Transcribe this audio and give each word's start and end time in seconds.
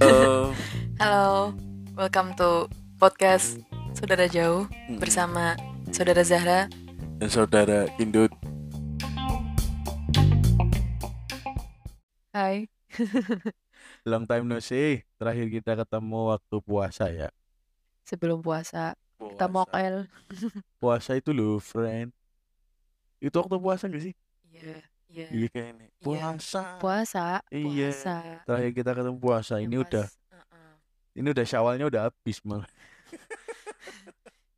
Halo. 0.00 0.56
Halo, 0.96 1.52
welcome 1.92 2.32
to 2.32 2.64
podcast 2.96 3.60
Saudara 3.92 4.24
Jauh 4.24 4.64
Hmm. 4.88 4.96
bersama 4.96 5.52
Saudara 5.92 6.24
Zahra. 6.24 6.64
Dan 7.20 7.28
saudara 7.28 7.92
Indut. 8.00 8.32
Hai. 12.32 12.72
Long 14.08 14.24
time 14.24 14.48
no 14.48 14.56
see. 14.56 15.04
Terakhir 15.20 15.52
kita 15.52 15.76
ketemu 15.76 16.32
waktu 16.32 16.56
puasa 16.64 17.12
ya. 17.12 17.28
Sebelum 18.08 18.40
puasa 18.40 18.96
kita 19.20 19.44
Puasa. 19.44 19.52
mokel. 19.52 19.94
Puasa 20.80 21.20
itu 21.20 21.36
loh, 21.36 21.60
friend. 21.60 22.16
Itu 23.20 23.44
waktu 23.44 23.60
puasa 23.60 23.84
gak 23.84 24.00
sih? 24.00 24.16
Iya, 24.48 24.80
iya. 25.18 25.28
Iya 25.28 25.48
kayak 25.50 25.68
ini. 25.72 25.84
Iya. 25.84 25.98
Puasa. 25.98 26.62
Puasa, 26.78 27.24
Iya. 27.50 27.90
puasa. 27.90 28.16
Terakhir 28.46 28.72
kita 28.72 28.90
ketemu 28.94 29.18
puasa. 29.18 29.54
Ini 29.58 29.66
Yang 29.70 29.84
udah 29.84 30.04
pas, 30.04 30.12
uh-uh. 30.30 30.72
ini 31.14 31.28
udah 31.30 31.44
syawalnya 31.44 31.84
udah 31.86 32.02
habis 32.06 32.38
malah. 32.42 32.68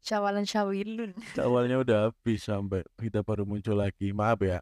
Syawalan 0.00 0.42
syawilun. 0.42 1.12
Syawalnya 1.38 1.77
udah 1.78 1.98
habis 2.10 2.41
sampai 2.42 2.83
kita 2.98 3.20
baru 3.23 3.45
muncul 3.45 3.78
lagi. 3.78 4.10
Maaf 4.10 4.41
ya, 4.42 4.59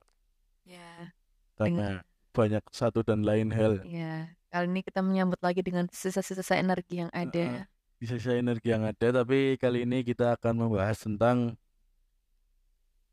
Ya, 0.62 1.14
karena 1.56 2.04
banyak 2.30 2.60
satu 2.68 3.00
dan 3.00 3.24
lain 3.24 3.48
hal. 3.48 3.80
ya. 3.82 4.28
Kali 4.48 4.64
ini 4.68 4.80
kita 4.80 5.00
menyambut 5.00 5.40
lagi 5.40 5.60
dengan 5.60 5.88
sisa-sisa 5.88 6.56
energi 6.56 7.00
yang 7.00 7.12
ada. 7.12 7.64
Bisa 7.96 8.14
saya 8.16 8.38
energi 8.38 8.68
yang 8.68 8.84
ada, 8.84 9.08
tapi 9.10 9.56
kali 9.56 9.82
ini 9.84 10.04
kita 10.04 10.36
akan 10.36 10.68
membahas 10.68 11.00
tentang 11.00 11.56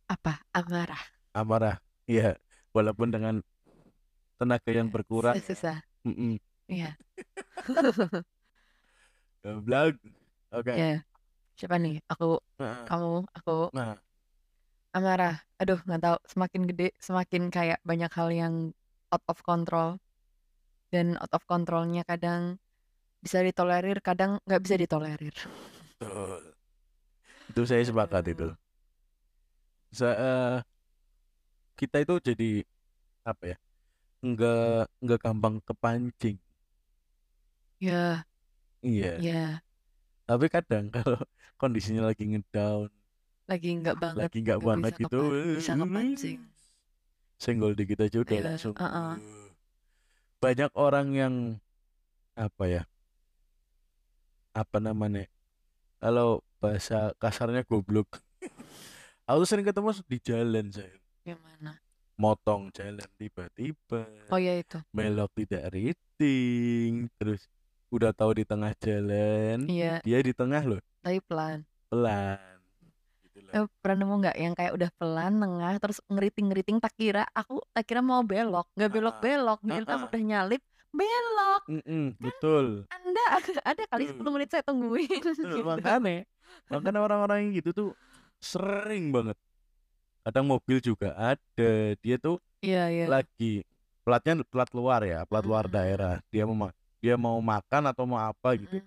Apa? 0.06 0.38
Amarah. 0.54 1.02
amarah. 1.34 1.76
Iya, 2.06 2.38
walaupun 2.76 3.08
dengan 3.08 3.36
tenaga 4.36 4.68
yang 4.68 4.92
berkurang. 4.92 5.40
Susah. 5.40 5.80
Mm-mm. 6.04 6.36
Iya. 6.68 7.00
Goblok. 9.40 9.96
Oke. 10.52 10.74
Ya. 10.76 10.94
Siapa 11.56 11.80
nih? 11.80 12.04
Aku, 12.12 12.44
Nah, 12.60 12.84
kamu, 12.84 13.24
aku. 13.32 13.72
nah, 13.72 13.96
amarah 14.92 15.40
aduh 15.60 15.80
nggak 15.84 16.02
tahu 16.04 16.18
semakin 16.24 16.62
gede 16.72 16.88
semakin 17.04 17.52
kayak 17.52 17.80
banyak 17.84 18.08
hal 18.16 18.32
yang 18.32 18.72
out 19.12 19.24
of 19.28 19.40
control 19.44 20.00
dan 20.88 21.20
out 21.20 21.32
of 21.36 21.44
controlnya 21.48 22.08
kadang 22.08 22.56
bisa 23.20 23.44
ditolerir 23.44 24.00
kadang 24.00 24.40
nggak 24.48 24.62
bisa 24.64 24.76
ditolerir 24.80 25.36
betul. 26.00 26.40
Itu 27.52 27.62
saya 27.68 27.84
sepakat 27.84 28.24
itu. 28.36 28.48
Sa- 29.96 30.16
eh, 30.16 30.56
kita 31.80 31.98
itu 32.04 32.14
jadi 32.24 32.50
apa 33.28 33.44
ya? 33.56 33.58
Enggak 34.26 34.90
enggak 35.04 35.20
gampang 35.22 35.56
kepancing. 35.64 36.38
ya 37.80 38.24
Iya. 38.82 39.14
ya 39.20 39.44
Tapi 40.26 40.46
kadang 40.50 40.90
kalau 40.96 41.22
kondisinya 41.60 42.10
lagi 42.10 42.26
ngedown, 42.26 42.90
lagi 43.46 43.70
nggak 43.78 43.96
banget 44.02 44.30
lagi 44.30 44.38
nggak 44.42 44.58
nggak 44.58 44.70
banget 44.72 44.92
bisa 44.92 45.02
gitu, 45.06 45.20
kepa- 45.22 45.56
bisa 45.60 45.74
kepancing 45.78 46.40
senggol 47.36 47.72
dikit 47.76 48.00
aja 48.02 48.18
udah 48.24 48.36
Iya, 48.36 48.44
langsung. 48.48 48.74
uh-uh. 48.80 49.20
"Uh." 49.20 49.48
Banyak 50.40 50.72
orang 50.78 51.08
yang 51.14 51.36
apa 52.36 52.64
ya? 52.68 52.84
Apa 54.56 54.80
namanya? 54.80 55.28
Kalau 56.00 56.42
bahasa 56.64 57.12
kasarnya 57.20 57.62
goblok. 57.68 58.08
Aku 59.30 59.44
sering 59.44 59.66
ketemu 59.68 59.90
di 60.08 60.18
jalan 60.22 60.68
saya. 60.72 60.96
Gimana 61.26 61.82
Motong 62.16 62.72
jalan 62.72 63.04
tiba-tiba. 63.18 64.08
oh 64.32 64.40
ya 64.40 64.56
itu 64.56 64.80
Belok 64.90 65.36
tidak 65.36 65.68
rating. 65.68 67.12
Terus 67.20 67.52
udah 67.90 68.12
tahu 68.12 68.32
di 68.34 68.44
tengah 68.44 68.72
jalan. 68.78 69.68
iya 69.68 70.00
Dia 70.00 70.22
di 70.22 70.32
tengah 70.32 70.64
loh. 70.64 70.80
tapi 71.02 71.20
pelan 71.20 71.68
Pelan. 71.86 72.40
Gitu 73.20 73.38
loh. 73.42 73.52
eh, 73.52 73.66
pernah 73.78 73.98
nemu 74.00 74.16
nggak 74.22 74.38
yang 74.38 74.54
kayak 74.54 74.74
udah 74.74 74.90
pelan 74.96 75.34
tengah 75.36 75.74
terus 75.76 76.00
ngeriting 76.08 76.46
ngeriting 76.48 76.78
tak 76.80 76.96
kira 76.96 77.28
aku 77.30 77.60
tak 77.70 77.84
kira 77.84 78.00
mau 78.00 78.24
belok 78.24 78.72
nggak 78.74 78.92
belok 78.92 79.16
belok 79.20 79.60
ternyata 79.60 79.92
Ah-ah. 79.92 80.08
udah 80.08 80.22
nyalip 80.24 80.64
belok 80.90 81.62
Mm-mm, 81.68 82.06
betul. 82.16 82.88
anda 82.88 83.24
ada 83.60 83.84
kali 83.86 84.08
Betul. 84.08 84.24
10 84.24 84.36
menit 84.40 84.50
saya 84.50 84.64
tungguin 84.64 85.20
gitu. 85.20 85.60
makanya 85.62 86.24
makanya 86.72 87.00
orang-orang 87.02 87.38
yang 87.44 87.52
gitu 87.54 87.70
tuh 87.72 87.90
sering 88.40 89.12
banget 89.12 89.36
kadang 90.26 90.46
mobil 90.50 90.82
juga 90.82 91.14
ada 91.14 91.72
dia 92.02 92.16
tuh 92.18 92.42
iya 92.60 92.90
iya 92.90 93.06
lagi 93.06 93.62
platnya 94.02 94.42
plat 94.42 94.70
luar 94.74 95.06
ya 95.06 95.22
plat 95.30 95.46
luar 95.46 95.70
Mm-mm. 95.70 95.76
daerah 95.78 96.16
dia 96.34 96.44
mau 96.44 96.58
ma- 96.58 96.76
dia 96.98 97.16
mau 97.16 97.38
makan 97.38 97.84
atau 97.94 98.04
mau 98.10 98.18
apa 98.18 98.58
gitu 98.58 98.82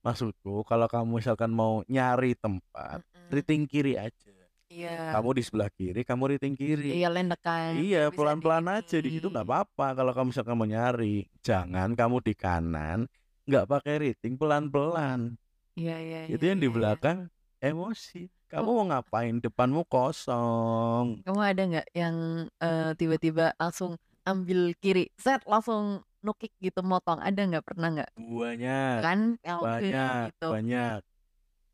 maksudku 0.00 0.62
kalau 0.62 0.86
kamu 0.86 1.18
misalkan 1.18 1.50
mau 1.50 1.82
nyari 1.86 2.38
tempat 2.38 3.02
Mm-mm. 3.02 3.30
riting 3.34 3.66
kiri 3.66 3.98
aja 3.98 4.30
Iya. 4.64 5.14
kamu 5.14 5.38
di 5.38 5.42
sebelah 5.44 5.70
kiri 5.70 6.02
kamu 6.02 6.34
riting 6.34 6.58
kiri 6.58 6.98
Iya 6.98 7.06
lendekan. 7.06 7.78
iya 7.78 8.10
pelan-pelan 8.10 8.66
aja 8.66 8.96
di 8.98 9.06
situ 9.12 9.30
nggak 9.30 9.46
apa-apa 9.46 9.94
kalau 9.94 10.10
kamu 10.10 10.34
misalkan 10.34 10.56
mau 10.58 10.66
nyari 10.66 11.30
jangan 11.46 11.94
kamu 11.94 12.18
di 12.24 12.34
kanan 12.34 13.06
nggak 13.46 13.70
pakai 13.70 13.94
riting 14.02 14.34
pelan-pelan 14.34 15.38
Iya 15.78 15.96
iya. 16.00 16.20
itu 16.26 16.42
iya, 16.42 16.50
yang 16.54 16.58
di 16.58 16.66
iya, 16.66 16.70
iya. 16.70 16.74
belakang 16.74 17.18
emosi 17.62 18.26
kamu 18.54 18.70
mau 18.70 18.84
ngapain 18.86 19.34
depanmu 19.42 19.82
kosong 19.90 21.18
Kamu 21.26 21.40
ada 21.42 21.62
nggak 21.66 21.88
yang 21.90 22.16
eh, 22.62 22.94
tiba-tiba 22.94 23.50
langsung 23.58 23.98
ambil 24.22 24.72
kiri, 24.78 25.10
set 25.18 25.42
langsung 25.44 26.00
nukik 26.24 26.54
gitu 26.62 26.80
motong? 26.80 27.18
Ada 27.20 27.44
nggak 27.50 27.66
pernah 27.66 27.88
nggak? 27.92 28.10
banyak 28.14 28.98
Kan? 29.02 29.20
Ya, 29.42 29.54
banyak 29.58 30.24
gitu. 30.30 30.48
banyak 30.54 30.98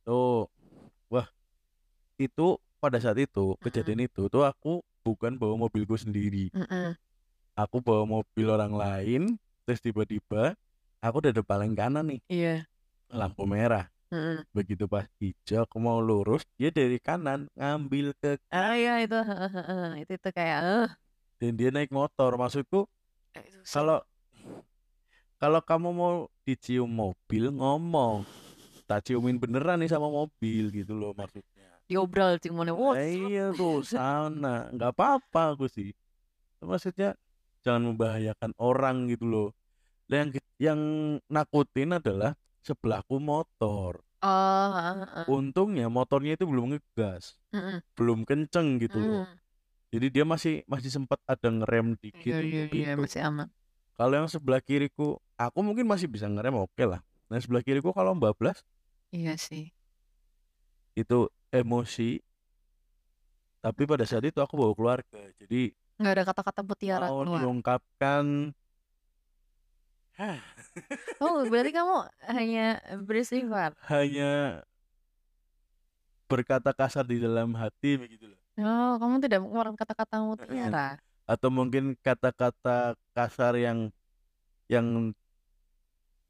tuh 0.03 0.49
wah 1.13 1.29
itu 2.17 2.57
pada 2.81 2.97
saat 2.97 3.21
itu 3.21 3.55
kejadian 3.61 4.09
itu 4.09 4.33
tuh 4.33 4.43
aku 4.49 4.81
bukan 5.05 5.37
bawa 5.37 5.69
mobilku 5.69 6.01
sendiri 6.01 6.49
Mm-mm. 6.57 6.97
aku 7.55 7.77
bawa 7.85 8.09
mobil 8.09 8.47
orang 8.49 8.73
lain 8.73 9.23
terus 9.69 9.85
tiba-tiba 9.85 10.57
aku 11.05 11.21
udah 11.21 11.33
di 11.37 11.43
paling 11.45 11.77
kanan 11.77 12.09
nih 12.09 12.21
Iya. 12.29 12.55
lampu 13.13 13.45
merah 13.45 13.89
Mm-mm. 14.11 14.43
begitu 14.51 14.91
pas 14.91 15.07
hijau 15.23 15.63
aku 15.63 15.79
mau 15.79 16.03
lurus 16.03 16.43
dia 16.59 16.75
dari 16.75 16.99
kanan 16.99 17.47
ngambil 17.55 18.11
ke 18.19 18.43
Ah 18.51 18.75
iya 18.75 18.99
itu, 19.07 19.15
itu 20.03 20.13
itu 20.19 20.29
kayak 20.35 20.59
eh 20.67 20.91
dan 21.41 21.57
dia 21.57 21.73
naik 21.73 21.89
motor. 21.89 22.37
Maksudku 22.37 22.85
itu 23.33 23.59
sih. 23.65 23.73
kalau 23.73 24.05
kalau 25.41 25.65
kamu 25.65 25.89
mau 25.97 26.15
dicium 26.45 26.87
mobil 26.87 27.49
ngomong. 27.49 28.29
Tak 28.85 29.09
ciumin 29.09 29.41
beneran 29.41 29.81
nih 29.81 29.89
sama 29.89 30.11
mobil 30.11 30.69
gitu 30.69 30.93
loh 30.93 31.17
maksudnya. 31.17 31.81
Diobral 31.89 32.37
ciumannya. 32.43 32.75
Wah, 32.77 32.99
iya 32.99 33.55
tuh 33.57 33.81
sana 33.87 34.69
nggak 34.69 34.93
apa-apa 34.93 35.57
aku 35.57 35.71
sih. 35.71 35.97
Maksudnya 36.61 37.17
jangan 37.65 37.95
membahayakan 37.95 38.53
orang 38.61 39.09
gitu 39.09 39.25
loh. 39.25 39.49
Yang 40.11 40.43
yang 40.61 40.81
nakutin 41.31 41.97
adalah 41.97 42.37
sebelahku 42.67 43.17
motor 43.21 44.01
Oh, 44.21 44.69
heeh, 44.77 45.25
untungnya 45.33 45.89
motornya 45.89 46.37
itu 46.37 46.45
belum 46.45 46.77
ngegas 46.77 47.41
Mm-mm. 47.57 47.81
belum 47.97 48.29
kenceng 48.29 48.77
gitu 48.81 49.01
loh 49.01 49.25
Mm. 49.25 49.37
jadi 49.91 50.07
dia 50.13 50.25
masih 50.29 50.55
masih 50.69 50.91
sempat 50.93 51.19
ada 51.27 51.49
ngerem 51.51 51.97
dikit 51.99 52.37
Iya 52.37 52.39
iya 52.45 52.65
iya 52.71 52.91
itu. 52.95 53.03
masih 53.03 53.21
aman. 53.27 53.49
Kalau 53.99 54.15
yang 54.17 54.29
sebelah 54.33 54.63
kiriku, 54.65 55.19
aku 55.37 55.59
mungkin 55.61 55.85
masih 55.85 56.09
bisa 56.09 56.25
ngerem 56.31 56.57
oke 56.57 56.85
lah. 56.89 57.01
Nah 57.29 57.37
sebelah 57.43 57.61
kiriku 57.61 57.91
kalau 57.93 58.15
bablas 58.17 58.65
Iya 59.13 59.35
sih. 59.37 59.73
itu 60.99 61.27
emosi. 61.51 62.21
Tapi 63.61 63.83
pada 63.85 64.05
saat 64.09 64.25
itu 64.25 64.41
aku 64.41 64.57
bawa 64.57 64.73
keluarga, 64.73 65.21
jadi 65.37 65.69
Nggak 66.01 66.13
ada 66.17 66.25
kata-kata 66.33 66.61
mutiara 66.65 67.07
mau 67.13 67.21
keluar. 67.29 67.41
diungkapkan. 67.45 68.25
Oh, 71.21 71.45
berarti 71.49 71.73
kamu 71.73 71.97
hanya 72.29 72.67
beristighfar. 73.01 73.73
hanya 73.89 74.61
berkata 76.31 76.71
kasar 76.71 77.03
di 77.03 77.19
dalam 77.19 77.57
hati 77.57 77.99
begitu 77.99 78.31
loh. 78.31 78.39
Oh, 78.61 79.01
kamu 79.01 79.19
tidak 79.25 79.41
mengeluarkan 79.43 79.77
kata-kata 79.77 80.17
mutiara. 80.21 80.89
Atau 81.27 81.49
mungkin 81.51 81.97
kata-kata 81.99 82.95
kasar 83.15 83.57
yang 83.57 83.91
yang 84.71 85.11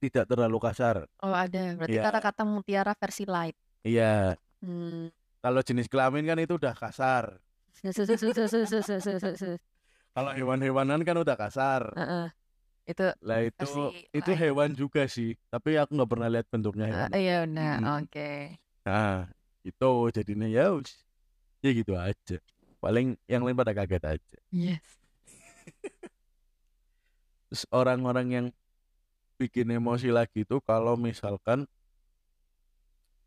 tidak 0.01 0.25
terlalu 0.25 0.57
kasar. 0.57 1.05
Oh, 1.21 1.35
ada. 1.37 1.77
Berarti 1.77 2.01
Iya. 2.01 2.03
kata-kata 2.09 2.43
mutiara 2.49 2.97
versi 2.97 3.29
light. 3.29 3.57
Iya, 3.85 4.37
Hmm. 4.65 5.09
kalau 5.41 5.61
jenis 5.61 5.89
kelamin 5.89 6.25
kan 6.25 6.39
itu 6.41 6.57
udah 6.57 6.73
kasar. 6.73 7.37
Kalau 10.11 10.31
hewan-hewanan 10.35 11.01
kan 11.07 11.17
udah 11.17 11.37
kasar. 11.39 11.83
Heeh. 11.97 12.27
Itu 12.89 13.07
Lah 13.23 13.41
itu 13.45 13.61
versi 13.63 14.09
itu 14.11 14.31
light. 14.33 14.41
hewan 14.41 14.71
juga 14.75 15.03
sih, 15.07 15.37
tapi 15.49 15.77
aku 15.77 15.95
nggak 15.95 16.11
pernah 16.11 16.29
lihat 16.33 16.47
bentuknya 16.51 16.85
Eh, 16.87 16.91
hewan. 16.91 17.11
iya 17.15 17.37
benar. 17.45 17.77
Mm-mm. 17.79 17.97
Oke. 18.03 18.31
Nah, 18.83 19.29
itu 19.63 19.91
jadinya 20.11 20.49
ya. 20.49 20.75
Ya 21.61 21.71
gitu 21.71 21.93
aja. 21.95 22.37
Paling 22.81 23.15
yang 23.29 23.45
lain 23.45 23.55
pada 23.55 23.77
kaget 23.77 24.03
aja. 24.19 24.39
Yes. 24.51 24.81
Terus 27.51 27.63
orang-orang 27.71 28.27
yang 28.31 28.47
bikin 29.37 29.69
emosi 29.71 30.09
lagi 30.13 30.45
itu 30.45 30.61
kalau 30.65 30.97
misalkan 30.97 31.65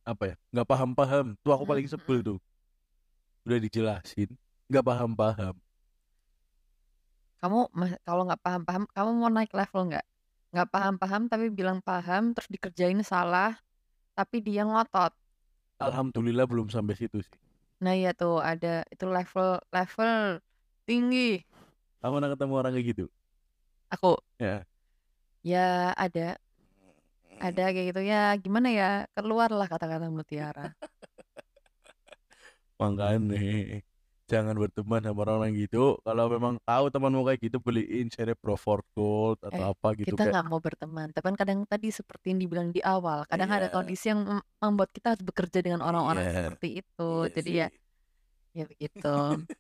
apa 0.04 0.34
ya 0.34 0.36
nggak 0.52 0.68
paham-paham 0.68 1.34
tuh 1.42 1.52
aku 1.56 1.64
paling 1.64 1.88
sebel 1.88 2.20
tuh 2.22 2.38
udah 3.44 3.58
dijelasin 3.58 4.30
nggak 4.68 4.84
paham-paham 4.84 5.56
Kamu 7.44 7.60
ma- 7.76 8.00
kalau 8.08 8.24
nggak 8.24 8.40
paham-paham, 8.40 8.84
kamu 8.96 9.10
mau 9.20 9.28
naik 9.28 9.52
level 9.52 9.82
nggak? 9.92 10.06
Nggak 10.56 10.70
paham-paham 10.72 11.22
tapi 11.28 11.46
bilang 11.52 11.84
paham, 11.84 12.32
terus 12.32 12.48
dikerjain 12.48 13.04
salah, 13.04 13.60
tapi 14.16 14.40
dia 14.40 14.64
ngotot. 14.64 15.12
alhamdulillah 15.84 16.48
belum 16.48 16.72
sampai 16.72 16.96
situ 16.96 17.20
sih. 17.20 17.36
Nah 17.84 17.94
iya 18.00 18.16
tuh 18.16 18.40
ada 18.40 18.88
itu 18.94 19.04
level 19.04 19.60
level 19.76 20.12
tinggi. 20.88 21.44
kamu 22.00 22.14
pernah 22.20 22.32
ketemu 22.32 22.54
orang 22.56 22.72
kayak 22.76 22.88
gitu? 22.96 23.06
Aku? 23.94 24.18
Ya. 24.40 24.66
Ya 25.44 25.94
ada. 25.98 26.38
Ada 27.48 27.64
kayak 27.74 27.86
gitu. 27.94 28.02
Ya 28.12 28.20
gimana 28.44 28.70
ya? 28.80 28.90
Keluarlah 29.16 29.68
kata-kata 29.72 30.08
mutiara. 30.18 30.66
makanya 32.80 33.40
jangan 34.34 34.56
berteman 34.58 34.98
sama 35.00 35.22
orang 35.24 35.54
yang 35.54 35.70
gitu 35.70 36.02
kalau 36.02 36.26
memang 36.26 36.58
tahu 36.66 36.90
temanmu 36.90 37.22
kayak 37.24 37.40
gitu 37.40 37.58
beliin 37.58 38.10
Cerebro 38.10 38.58
for 38.58 38.82
Gold 38.92 39.38
atau 39.46 39.62
Eh, 39.62 39.72
apa 39.72 39.88
gitu 39.94 40.10
Kita 40.10 40.18
kayak 40.20 40.34
nggak 40.34 40.48
mau 40.50 40.58
berteman, 40.58 41.08
tapi 41.14 41.26
kan 41.30 41.38
kadang 41.38 41.60
tadi 41.64 41.88
seperti 41.90 42.34
yang 42.34 42.40
dibilang 42.42 42.70
di 42.70 42.82
awal, 42.82 43.30
kadang 43.30 43.48
ada 43.48 43.70
Iya. 43.70 43.76
kondisi 43.76 44.06
yang 44.10 44.26
mem- 44.26 44.46
membuat 44.58 44.90
kita 44.90 45.14
harus 45.14 45.22
bekerja 45.22 45.60
dengan 45.62 45.86
orang-orang 45.86 46.26
Iya. 46.26 46.34
seperti 46.50 46.68
itu. 46.82 47.10
Iya 47.22 47.32
Jadi 47.32 47.52
sih. 47.54 47.62
ya 47.62 47.68
ya 48.54 48.64
begitu. 48.66 49.14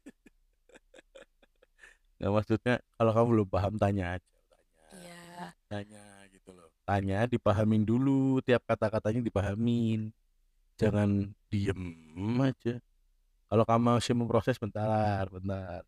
Nggak 2.17 2.31
maksudnya 2.31 2.73
kalau 2.95 3.11
kamu 3.11 3.27
belum 3.35 3.47
paham 3.49 3.73
tanya 3.75 4.05
aja 4.15 4.31
tanya 4.47 4.79
Iya. 4.95 5.45
tanya 5.67 6.03
gitu 6.31 6.49
loh 6.51 6.69
tanya 6.83 7.19
dipahamin 7.25 7.83
dulu 7.83 8.39
tiap 8.39 8.63
kata-katanya 8.63 9.21
dipahamin 9.21 10.13
jangan 10.75 11.09
diem 11.47 11.81
aja 12.39 12.79
kalau 13.53 13.69
kamu 13.69 14.01
masih 14.01 14.17
memproses 14.17 14.57
bentar 14.57 15.29
bentar 15.29 15.85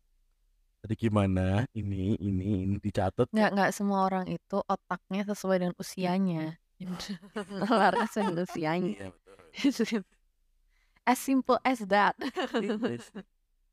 tadi 0.78 0.94
gimana 0.94 1.66
ini 1.74 2.14
ini 2.14 2.62
ini 2.62 2.76
dicatat 2.78 3.26
Nggak 3.34 3.50
nggak 3.58 3.70
semua 3.74 4.06
orang 4.06 4.30
itu 4.30 4.62
otaknya 4.70 5.26
sesuai 5.26 5.58
dengan 5.58 5.74
usianya. 5.74 6.54
Sesuai 6.78 8.06
dengan 8.14 8.46
usianya. 8.46 9.10
iya 9.58 9.98
As 11.10 11.18
simple 11.18 11.58
as 11.66 11.82
that. 11.90 12.14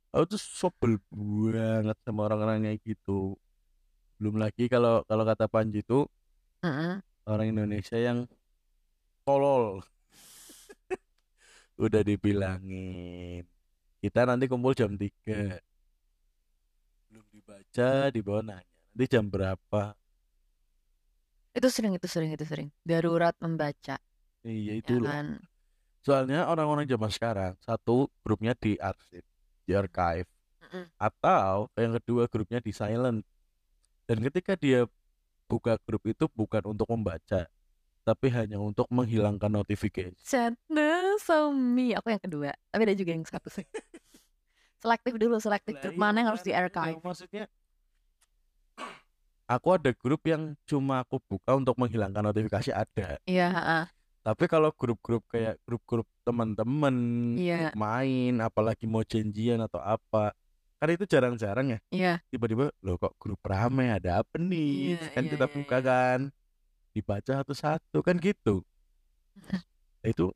Aku 0.09 0.25
tuh 0.25 0.41
sobel 0.41 0.97
banget 1.13 1.97
sama 2.01 2.25
orang-orang 2.25 2.65
kayak 2.65 2.81
gitu 2.81 3.37
belum 4.17 4.41
lagi 4.41 4.65
kalau 4.69 5.05
kalau 5.05 5.21
kata 5.21 5.45
Panji 5.45 5.85
itu 5.85 6.09
Heeh. 6.65 6.97
orang 7.29 7.47
Indonesia 7.49 7.97
yang 7.97 8.25
tolol 9.21 9.85
udah 11.83 12.01
dibilangin 12.05 13.45
kita 14.03 14.27
nanti 14.27 14.45
kumpul 14.51 14.75
jam 14.75 14.91
3 15.00 15.63
belum 17.09 17.25
dibaca 17.31 17.89
di 18.11 18.19
bawah 18.19 18.44
nanya. 18.44 18.73
Nanti 18.94 19.05
jam 19.09 19.25
berapa? 19.31 19.83
Itu 21.53 21.69
sering, 21.69 21.94
itu 21.97 22.07
sering, 22.09 22.33
itu 22.33 22.45
sering. 22.45 22.67
Darurat 22.81 23.38
membaca, 23.39 23.95
iya 24.45 24.73
ya 24.81 24.81
itu 24.81 24.94
loh. 25.01 25.13
kan? 25.13 25.39
soalnya 26.03 26.51
orang-orang 26.51 26.83
zaman 26.83 27.07
sekarang 27.07 27.53
satu 27.63 28.11
grupnya 28.27 28.51
di 28.59 28.75
arsip 28.75 29.23
di 29.63 29.71
archive 29.71 30.27
Mm-mm. 30.59 30.85
atau 31.00 31.71
yang 31.79 31.95
kedua 32.01 32.27
grupnya 32.27 32.59
di 32.59 32.75
silent. 32.75 33.23
Dan 34.03 34.19
ketika 34.19 34.59
dia 34.59 34.83
buka 35.47 35.79
grup 35.88 36.03
itu 36.03 36.27
bukan 36.35 36.75
untuk 36.75 36.91
membaca 36.91 37.47
tapi 38.03 38.27
hanya 38.29 38.59
untuk 38.59 38.85
menghilangkan 38.91 39.47
notifikasi 39.50 40.15
Sadness 40.19 41.23
on 41.31 41.55
me. 41.55 41.95
Aku 41.95 42.11
yang 42.11 42.19
kedua, 42.19 42.51
tapi 42.67 42.81
ada 42.83 42.95
juga 42.95 43.15
yang 43.15 43.23
satu 43.23 43.47
sih. 43.47 43.63
Selektif 44.77 45.15
dulu, 45.15 45.39
selektif 45.39 45.79
grup 45.79 45.95
iya 45.95 46.00
mana 46.00 46.15
yang 46.19 46.29
harus 46.35 46.44
di 46.44 46.51
archive. 46.51 47.00
maksudnya 47.00 47.47
aku 49.47 49.67
ada 49.75 49.91
grup 49.95 50.19
yang 50.27 50.55
cuma 50.65 51.03
aku 51.03 51.19
buka 51.23 51.55
untuk 51.55 51.75
menghilangkan 51.79 52.23
notifikasi 52.25 52.71
ada 52.73 53.19
Iya, 53.23 53.47
heeh. 53.51 53.83
tapi 54.23 54.44
kalau 54.47 54.71
grup-grup 54.75 55.23
kayak 55.27 55.59
grup-grup 55.63 56.07
teman-teman 56.23 56.95
Iya. 57.35 57.71
main 57.75 58.39
apalagi 58.39 58.88
mau 58.88 59.03
janjian 59.03 59.59
atau 59.61 59.79
apa 59.79 60.31
kan 60.79 60.89
itu 60.91 61.07
jarang-jarang 61.07 61.75
ya 61.75 61.79
Iya. 61.91 62.13
tiba-tiba 62.27 62.71
loh 62.83 62.95
kok 63.00 63.15
grup 63.19 63.39
rame 63.44 63.88
ada 63.88 64.23
apa 64.23 64.35
nih 64.35 65.00
Iya, 65.00 65.07
kan 65.11 65.23
iya, 65.23 65.31
kita 65.31 65.45
iya, 65.47 65.53
buka 65.53 65.77
iya. 65.79 65.85
kan 65.85 66.19
dibaca 66.93 67.41
satu-satu 67.41 67.99
kan 68.05 68.15
gitu 68.21 68.61
itu 70.05 70.29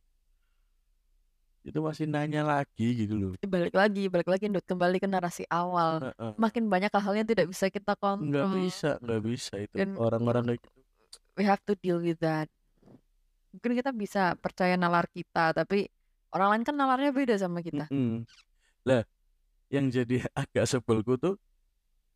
itu 1.68 1.80
masih 1.83 2.07
nanya 2.07 2.48
lagi 2.48 3.06
gitu 3.06 3.15
loh 3.19 3.31
Balik 3.44 3.75
lagi, 3.75 4.07
balik 4.07 4.31
lagi, 4.31 4.48
Ndut. 4.48 4.63
Kembali 4.63 5.04
ke 5.04 5.07
narasi 5.07 5.44
awal. 5.51 6.00
Heeh. 6.00 6.31
Makin 6.39 6.71
banyak 6.71 6.88
hal-hal 6.95 7.19
yang 7.19 7.27
tidak 7.27 7.51
bisa 7.51 7.68
kita 7.68 7.92
nggak 7.92 8.00
kontrol. 8.00 8.56
bisa 8.56 8.95
nggak 9.04 9.21
bisa 9.27 9.54
itu 9.59 9.75
orang-orang 10.00 10.56
kayak 10.56 10.63
gitu 10.63 10.77
we 11.38 11.45
have 11.45 11.62
to 11.63 11.77
deal 11.77 12.01
with 12.01 12.18
that. 12.19 12.50
Mungkin 13.54 13.77
kita 13.77 13.94
bisa 13.94 14.33
percaya 14.42 14.74
nalar 14.75 15.06
kita, 15.13 15.54
tapi 15.54 15.88
orang 16.33 16.57
lain 16.57 16.63
kan 16.65 16.75
nalarnya 16.75 17.13
beda 17.13 17.38
sama 17.38 17.62
kita. 17.62 17.86
Mm-mm. 17.94 18.25
Lah, 18.83 19.06
yang 19.69 19.88
jadi 19.94 20.25
agak 20.42 20.65
sebelku 20.65 21.15
tuh 21.15 21.38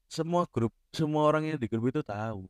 semua 0.09 0.49
grup, 0.49 0.73
semua 0.91 1.23
orang 1.29 1.53
yang 1.53 1.57
di 1.61 1.69
grup 1.69 1.93
itu 1.93 2.01
tahu. 2.01 2.49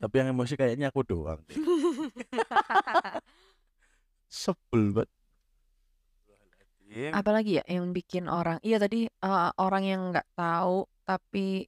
Tapi 0.00 0.14
yang 0.20 0.28
emosi 0.34 0.54
kayaknya 0.60 0.86
aku 0.92 1.02
doang 1.06 1.40
deh. 1.48 1.58
Sebel 4.28 4.92
banget. 4.94 5.10
Apalagi 7.18 7.58
ya 7.58 7.64
yang 7.70 7.90
bikin 7.96 8.24
orang, 8.30 8.58
iya 8.66 8.76
tadi 8.82 9.06
uh, 9.24 9.50
orang 9.58 9.82
yang 9.86 10.00
nggak 10.12 10.28
tahu 10.38 10.86
tapi 11.08 11.66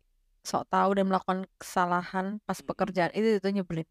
sok 0.49 0.64
tahu 0.70 0.91
dan 0.97 1.05
melakukan 1.11 1.41
kesalahan 1.58 2.26
pas 2.47 2.58
pekerjaan 2.62 3.12
itu 3.14 3.29
itu 3.38 3.49
nyebelin. 3.50 3.87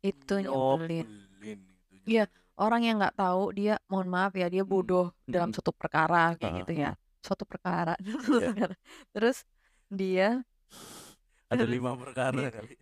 Itu 0.00 0.34
nyebelin. 0.40 1.08
Iya, 2.06 2.24
orang 2.56 2.80
yang 2.86 2.96
nggak 3.00 3.16
tahu 3.18 3.42
dia 3.58 3.74
mohon 3.90 4.08
maaf 4.14 4.32
ya 4.38 4.46
dia 4.54 4.62
Mm, 4.66 4.70
bodoh 4.72 5.06
dalam 5.26 5.50
mm-mm. 5.50 5.54
suatu 5.54 5.72
perkara 5.74 6.36
kayak 6.38 6.52
Ah, 6.52 6.58
gitu 6.62 6.72
ya. 6.72 6.90
Suatu 7.24 7.44
perkara. 7.44 7.94
Iya. 8.30 8.48
Terus 9.14 9.36
dia 9.90 10.42
Ada 11.52 11.64
lima 11.66 11.94
perkara 11.98 12.50
kali. 12.50 12.74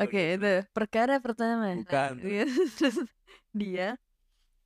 Oke, 0.00 0.40
itu 0.40 0.52
perkara 0.72 1.20
pertama. 1.20 1.76
Bukan. 1.76 2.10
dia, 2.20 2.44
terus 2.78 2.96
dia 3.52 3.88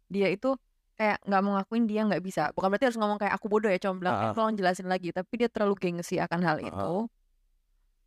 dia 0.06 0.28
itu 0.30 0.54
kayak 0.96 1.18
nggak 1.26 1.42
mau 1.42 1.52
ngakuin 1.60 1.84
dia 1.84 2.06
nggak 2.06 2.22
bisa. 2.22 2.42
Bukan 2.54 2.70
berarti 2.70 2.86
harus 2.88 2.98
ngomong 2.98 3.18
kayak 3.18 3.34
aku 3.34 3.46
bodoh 3.50 3.68
ya, 3.68 3.78
bilang 3.98 4.14
Ah, 4.14 4.22
eh 4.22 4.28
ah. 4.30 4.34
tolong 4.34 4.54
jelasin 4.54 4.86
lagi. 4.86 5.10
Tapi 5.10 5.32
dia 5.34 5.48
terlalu 5.50 5.74
gengsi 5.76 6.16
akan 6.22 6.40
hal 6.46 6.56
itu. 6.62 7.10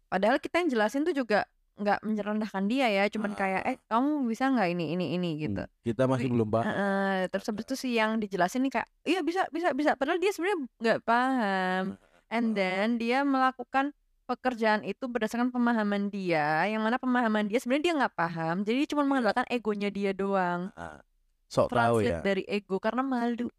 Padahal 0.09 0.41
kita 0.41 0.65
yang 0.65 0.69
jelasin 0.73 1.05
tuh 1.05 1.13
juga 1.13 1.45
nggak 1.79 2.03
merendahkan 2.03 2.65
dia 2.67 2.91
ya, 2.91 3.07
cuman 3.07 3.31
kayak 3.39 3.61
eh 3.63 3.77
kamu 3.87 4.27
bisa 4.27 4.51
nggak 4.51 4.67
ini 4.75 4.85
ini 4.99 5.05
ini 5.15 5.29
gitu. 5.39 5.63
Hmm, 5.63 5.79
Kita 5.85 6.03
masih 6.11 6.27
Tapi 6.27 6.35
belum 6.35 6.47
paham. 6.51 6.65
Heeh, 6.67 7.15
terus 7.31 7.45
habis 7.47 7.63
itu 7.63 7.75
sih 7.79 7.91
yang 7.95 8.19
dijelasin 8.19 8.67
nih 8.67 8.71
kayak 8.79 8.87
iya 9.07 9.19
bisa 9.23 9.47
bisa 9.47 9.71
bisa. 9.71 9.95
Padahal 9.95 10.19
dia 10.19 10.31
sebenarnya 10.35 10.59
nggak 10.81 10.99
paham. 11.07 11.83
And 12.29 12.51
then 12.51 12.99
dia 12.99 13.23
melakukan 13.23 13.95
pekerjaan 14.29 14.85
itu 14.85 15.09
berdasarkan 15.09 15.49
pemahaman 15.49 16.13
dia, 16.13 16.69
yang 16.69 16.85
mana 16.85 17.01
pemahaman 17.01 17.49
dia 17.49 17.57
sebenarnya 17.57 17.85
dia 17.89 17.93
nggak 18.05 18.15
paham, 18.15 18.55
jadi 18.61 18.85
cuma 18.85 19.01
Iya. 19.01 19.09
mengandalkan 19.09 19.45
egonya 19.49 19.89
dia 19.89 20.11
doang. 20.13 20.69
Ah, 20.77 21.01
Sok 21.49 21.73
tahu 21.73 22.05
Translate 22.05 22.13
ya. 22.13 22.21
dari 22.21 22.43
ego 22.45 22.77
karena 22.77 23.01
malu. 23.01 23.49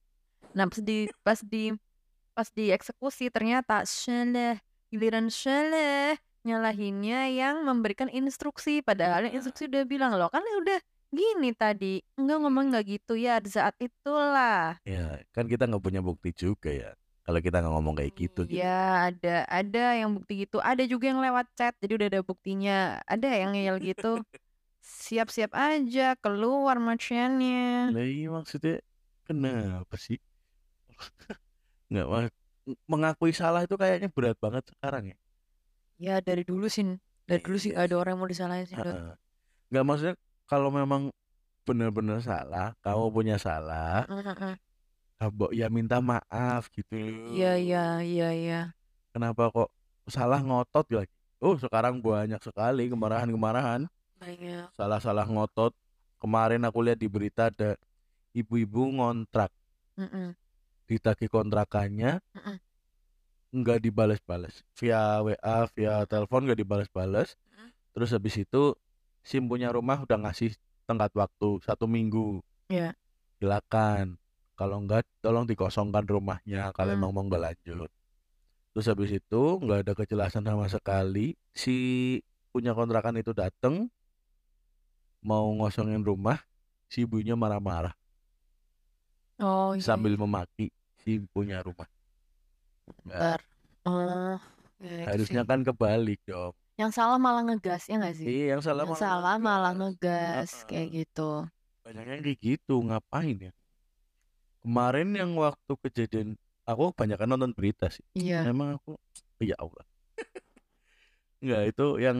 Nah 0.55 0.71
pas 0.71 0.79
di 0.79 1.11
pas 1.27 1.41
di 1.43 1.75
pas 2.31 2.47
dieksekusi 2.47 3.27
ternyata 3.35 3.83
salah 3.83 4.63
giliran 4.89 5.27
salah 5.27 6.15
nyalahinnya 6.47 7.35
yang 7.35 7.67
memberikan 7.67 8.07
instruksi 8.09 8.81
padahal 8.81 9.27
yang 9.27 9.35
Nah, 9.35 9.39
instruksi 9.43 9.67
udah 9.69 9.83
bilang 9.85 10.15
loh 10.17 10.31
kan 10.33 10.41
udah 10.41 10.79
gini 11.11 11.51
tadi 11.53 12.01
enggak 12.17 12.39
ngomong 12.41 12.71
nggak 12.71 12.85
gitu 12.87 13.19
ya 13.19 13.43
di 13.43 13.51
saat 13.51 13.75
itulah 13.83 14.79
ya 14.87 15.19
kan 15.35 15.51
kita 15.51 15.67
nggak 15.67 15.83
punya 15.83 16.01
bukti 16.01 16.31
juga 16.33 16.71
ya. 16.71 16.91
Kalau 17.25 17.39
kita 17.45 17.57
nggak 17.61 17.73
ngomong 17.77 17.95
kayak 17.99 18.13
gitu 18.17 18.41
gitu. 18.49 18.57
Iya, 18.61 18.75
ada 19.13 19.35
ada 19.47 19.83
yang 20.01 20.11
bukti 20.17 20.33
gitu. 20.43 20.57
Ada 20.59 20.83
juga 20.91 21.05
yang 21.11 21.21
lewat 21.23 21.47
chat, 21.55 21.73
jadi 21.79 21.93
udah 21.99 22.09
ada 22.11 22.21
buktinya. 22.27 22.99
Ada 23.07 23.27
yang 23.41 23.51
ngeyel 23.55 23.77
gitu. 23.85 24.11
Siap-siap 24.81 25.53
aja 25.55 26.17
keluar 26.19 26.77
maciannya. 26.81 27.93
Lah 27.95 28.07
iya 28.07 28.27
maksudnya 28.33 28.75
kenapa 29.29 29.95
sih? 30.01 30.19
Nggak 31.91 32.07
ma- 32.11 32.35
mengakui 32.91 33.33
salah 33.35 33.63
itu 33.67 33.75
kayaknya 33.75 34.09
berat 34.15 34.37
banget 34.39 34.65
sekarang 34.73 35.05
ya. 35.15 35.17
Ya 36.01 36.15
dari 36.25 36.43
dulu 36.49 36.67
sih, 36.73 36.97
dari 37.29 37.41
dulu 37.45 37.59
sih 37.61 37.73
Iya 37.77 37.85
ada 37.85 37.95
orang 38.01 38.17
yang 38.17 38.21
mau 38.25 38.31
disalahin 38.31 38.67
sih. 38.67 38.77
Nggak 39.71 39.85
maksudnya 39.87 40.15
kalau 40.51 40.69
memang 40.75 41.03
benar-benar 41.69 42.19
salah, 42.25 42.75
kamu 42.83 43.05
punya 43.15 43.37
salah, 43.39 44.09
Heeh. 45.21 45.29
Abok 45.29 45.53
ya 45.53 45.69
minta 45.69 46.01
maaf 46.01 46.73
gitu 46.73 46.97
Iya 47.37 47.53
loh. 47.53 47.61
iya 47.61 47.85
iya 48.01 48.29
iya. 48.33 48.61
Kenapa 49.13 49.53
kok 49.53 49.69
salah 50.09 50.41
ngotot 50.41 50.89
lagi? 50.91 51.13
oh 51.41 51.57
sekarang 51.57 52.05
banyak 52.05 52.37
sekali 52.45 52.93
kemarahan-kemarahan 52.93 53.89
banyak 54.21 54.69
salah-salah 54.77 55.25
ngotot 55.25 55.73
kemarin 56.21 56.61
aku 56.69 56.85
lihat 56.85 57.01
di 57.01 57.09
berita 57.09 57.49
ada 57.49 57.81
ibu-ibu 58.37 58.93
ngontrak 58.93 59.49
Mm-mm. 59.97 60.37
ditagih 60.85 61.33
kontrakannya 61.33 62.21
Mm-mm. 62.37 62.61
nggak 63.57 63.81
dibales-bales 63.81 64.61
via 64.77 65.25
WA 65.25 65.65
via 65.73 66.05
telepon 66.05 66.45
nggak 66.45 66.61
dibales-bales 66.61 67.41
Mm. 67.49 67.73
terus 67.97 68.13
habis 68.13 68.37
itu 68.37 68.77
sim 69.25 69.49
punya 69.49 69.73
rumah 69.73 70.05
udah 70.05 70.21
ngasih 70.29 70.53
tenggat 70.85 71.09
waktu 71.17 71.57
satu 71.65 71.89
minggu 71.89 72.45
Iya. 72.69 72.93
silakan 73.41 74.20
kalau 74.61 74.77
enggak 74.83 75.03
tolong 75.25 75.47
dikosongkan 75.51 76.05
rumahnya 76.15 76.61
kalau 76.77 76.91
Hmm. 76.91 76.99
emang 76.99 77.11
mau 77.17 77.25
nggak 77.29 77.43
lanjut 77.47 77.91
terus 78.73 78.87
habis 78.91 79.11
itu 79.21 79.43
nggak 79.65 79.79
ada 79.87 79.93
kejelasan 80.01 80.45
sama 80.49 80.67
sekali 80.75 81.27
si 81.63 81.77
punya 82.55 82.73
kontrakan 82.79 83.17
itu 83.23 83.33
dateng 83.41 83.75
mau 85.29 85.47
ngosongin 85.59 86.03
rumah 86.09 86.39
si 86.93 86.99
ibunya 87.07 87.35
marah-marah. 87.43 87.95
Oh 89.41 89.73
iya 89.77 89.85
sambil 89.87 90.13
iya. 90.13 90.21
memaki 90.23 90.67
si 91.01 91.11
punya 91.33 91.59
rumah. 91.67 91.89
Oh 93.87 94.39
itu 94.81 95.09
harusnya 95.09 95.43
sih. 95.45 95.47
kan 95.51 95.61
kebalik 95.67 96.21
dong. 96.29 96.55
Yang 96.81 96.91
salah 96.99 97.19
malah 97.25 97.43
ngegas 97.47 97.83
ya 97.91 97.95
nggak 98.01 98.17
sih? 98.21 98.31
Iya 98.31 98.45
yang 98.57 98.63
salah 98.67 98.85
yang 98.85 98.91
malah 98.91 99.03
salah 99.03 99.35
malah 99.47 99.73
ngegas 99.79 100.51
ngegas 100.51 100.51
kayak 100.69 100.89
gitu. 100.97 101.23
Banyaknya 101.85 102.17
kayak 102.25 102.39
gitu 102.49 102.75
ngapain 102.89 103.37
ya 103.47 103.53
kemarin 104.63 105.09
yang 105.17 105.31
waktu 105.37 105.73
kejadian 105.85 106.29
aku 106.65 106.93
banyak 106.95 107.19
nonton 107.27 107.53
berita 107.53 107.89
sih. 107.89 108.05
Iya. 108.17 108.47
Emang 108.49 108.79
aku 108.81 108.97
ya 109.41 109.57
Allah. 109.57 109.85
Enggak 111.43 111.63
itu 111.73 111.87
yang 112.01 112.19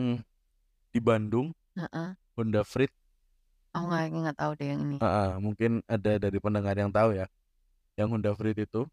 di 0.91 0.99
Bandung 0.99 1.53
Heeh. 1.77 2.17
Honda 2.35 2.61
Freed. 2.65 2.91
Aku 3.71 3.87
nggak 3.87 4.05
nggak 4.11 4.37
tahu 4.37 4.51
deh 4.59 4.67
yang 4.67 4.81
ini. 4.83 4.97
Ah, 4.99 5.39
mungkin 5.39 5.79
ada 5.87 6.19
dari 6.19 6.37
pendengar 6.41 6.75
yang 6.75 6.91
tahu 6.91 7.15
ya. 7.15 7.29
Yang 7.95 8.07
Honda 8.17 8.31
Freed 8.35 8.57
itu 8.59 8.83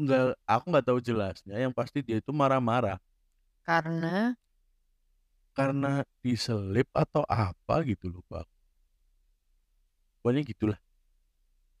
enggak 0.00 0.32
aku 0.48 0.64
nggak 0.72 0.86
tahu 0.86 0.98
jelasnya. 1.04 1.56
Yang 1.60 1.72
pasti 1.76 1.98
dia 2.00 2.18
itu 2.22 2.32
marah-marah. 2.32 2.96
Karena? 3.66 4.32
Karena 5.52 6.06
diselip 6.24 6.88
atau 6.94 7.26
apa 7.28 7.84
gitu 7.84 8.08
lupa 8.08 8.46
pokoknya 10.20 10.44
gitulah 10.44 10.78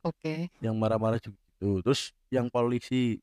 oke. 0.02 0.50
Yang 0.64 0.74
marah-marah 0.80 1.20
juga 1.20 1.38
gitu. 1.56 1.70
Terus 1.84 2.00
yang 2.32 2.46
polisi. 2.52 3.20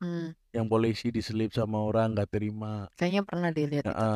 Hmm, 0.00 0.30
yang 0.56 0.66
polisi 0.72 1.06
diselip 1.16 1.50
sama 1.54 1.78
orang 1.88 2.14
nggak 2.16 2.30
terima. 2.34 2.88
Kayaknya 2.98 3.22
pernah 3.28 3.50
dilihat 3.56 3.86
Nah, 3.86 3.96
itu 3.96 4.12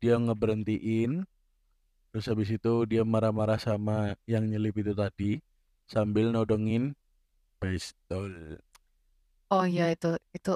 dia 0.00 0.14
ngeberhentiin. 0.20 1.12
Terus 2.10 2.26
habis 2.30 2.50
itu 2.56 2.72
dia 2.90 3.02
marah-marah 3.04 3.60
sama 3.60 4.16
yang 4.32 4.44
nyelip 4.50 4.74
itu 4.82 4.92
tadi 4.96 5.30
sambil 5.88 6.32
nodongin 6.34 6.96
pistol. 7.60 8.60
Oh 9.54 9.64
iya 9.72 9.84
itu 9.94 10.06
itu 10.36 10.50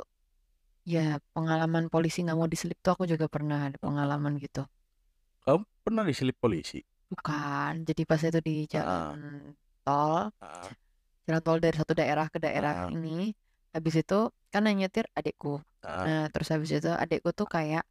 ya 0.94 1.00
pengalaman 1.34 1.84
polisi 1.94 2.18
nggak 2.24 2.38
mau 2.40 2.50
diselip 2.52 2.78
tuh 2.84 2.92
aku 2.94 3.04
juga 3.12 3.26
pernah 3.34 3.58
ada 3.68 3.78
pengalaman 3.84 4.34
gitu. 4.44 4.60
Kamu 5.46 5.62
pernah 5.86 6.02
diselip 6.08 6.36
polisi? 6.42 6.78
Bukan 7.12 7.72
jadi 7.88 8.02
pas 8.10 8.20
itu 8.28 8.38
di 8.48 8.54
Ah, 8.76 9.14
jalan 9.14 9.18
tol 9.84 10.22
ah, 10.40 10.72
jalan 11.28 11.42
tol 11.42 11.58
dari 11.62 11.76
satu 11.78 11.92
daerah 11.94 12.26
ke 12.26 12.38
daerah 12.42 12.86
ah, 12.86 12.90
ini 12.90 13.30
habis 13.72 13.94
itu 13.98 14.28
kan 14.52 14.68
yang 14.68 14.84
nyetir 14.84 15.08
adikku. 15.16 15.62
Ah, 15.82 16.04
nah 16.04 16.22
terus 16.28 16.48
habis 16.52 16.70
itu 16.70 16.90
adikku 16.90 17.32
tuh 17.32 17.48
kayak 17.48 17.86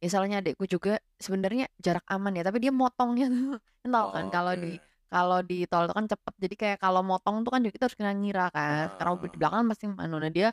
misalnya 0.00 0.40
adikku 0.40 0.64
juga 0.64 0.96
sebenarnya 1.20 1.68
jarak 1.76 2.04
aman 2.08 2.32
ya 2.32 2.42
tapi 2.42 2.58
dia 2.64 2.72
motongnya 2.72 3.28
tuh 3.28 3.60
Kan 3.80 3.90
tahu 3.96 4.08
kan 4.12 4.24
oh, 4.28 4.32
kalau 4.32 4.52
oke. 4.52 4.60
di 4.60 4.72
kalau 5.10 5.38
di 5.40 5.58
tol 5.64 5.84
itu 5.88 5.94
kan 5.96 6.06
cepet 6.06 6.34
jadi 6.36 6.54
kayak 6.54 6.78
kalau 6.84 7.00
motong 7.00 7.42
tuh 7.42 7.50
kan 7.50 7.60
juga 7.64 7.72
kita 7.80 7.84
harus 7.88 7.96
kena 7.96 8.12
ngira 8.12 8.46
kan 8.52 8.92
karena 8.94 9.10
mobil 9.16 9.28
di 9.32 9.38
belakang 9.40 9.60
pasti 9.72 9.84
anu 9.88 10.16
nah 10.20 10.32
dia 10.32 10.48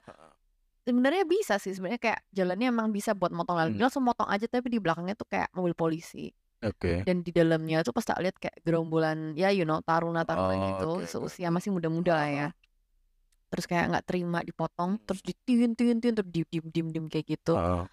sebenarnya 0.88 1.24
bisa 1.28 1.60
sih 1.60 1.76
sebenarnya 1.76 2.00
kayak 2.00 2.20
jalannya 2.32 2.68
emang 2.72 2.88
bisa 2.96 3.12
buat 3.12 3.36
motong 3.36 3.60
lalu 3.60 3.76
hmm, 3.76 3.84
langsung 3.84 4.04
motong 4.08 4.32
aja 4.32 4.48
tapi 4.48 4.72
di 4.72 4.80
belakangnya 4.80 5.20
tuh 5.20 5.28
kayak 5.28 5.52
mobil 5.52 5.76
polisi 5.76 6.32
oke. 6.64 7.06
Dan 7.06 7.22
di 7.22 7.32
dalamnya 7.34 7.86
tuh 7.86 7.94
pas 7.94 8.06
tak 8.06 8.22
lihat 8.24 8.36
kayak 8.42 8.62
gerombolan 8.66 9.38
ya 9.38 9.54
you 9.54 9.66
know 9.68 9.82
taruna 9.84 10.26
taruna 10.26 10.54
oh, 10.54 10.62
gitu 10.74 10.88
oke 10.98 11.04
oke. 11.06 11.10
seusia 11.10 11.50
masih 11.54 11.70
muda-muda 11.74 12.18
lah 12.18 12.30
ya. 12.32 12.50
terus 13.48 13.64
kayak 13.64 13.96
nggak 13.96 14.06
terima 14.12 14.44
dipotong 14.44 15.00
hmm, 15.00 15.08
terus 15.08 15.24
ditiun 15.24 15.72
tiun 15.72 16.04
tiun 16.04 16.14
terus 16.20 16.28
diem 16.28 16.44
diem 16.52 16.68
diem 16.68 16.88
diem 16.92 17.06
kayak 17.08 17.26
gitu. 17.32 17.56
Ah, 17.56 17.88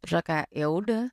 terus 0.00 0.10
saya 0.16 0.24
kayak 0.24 0.48
ya 0.48 0.66
udah. 0.72 1.12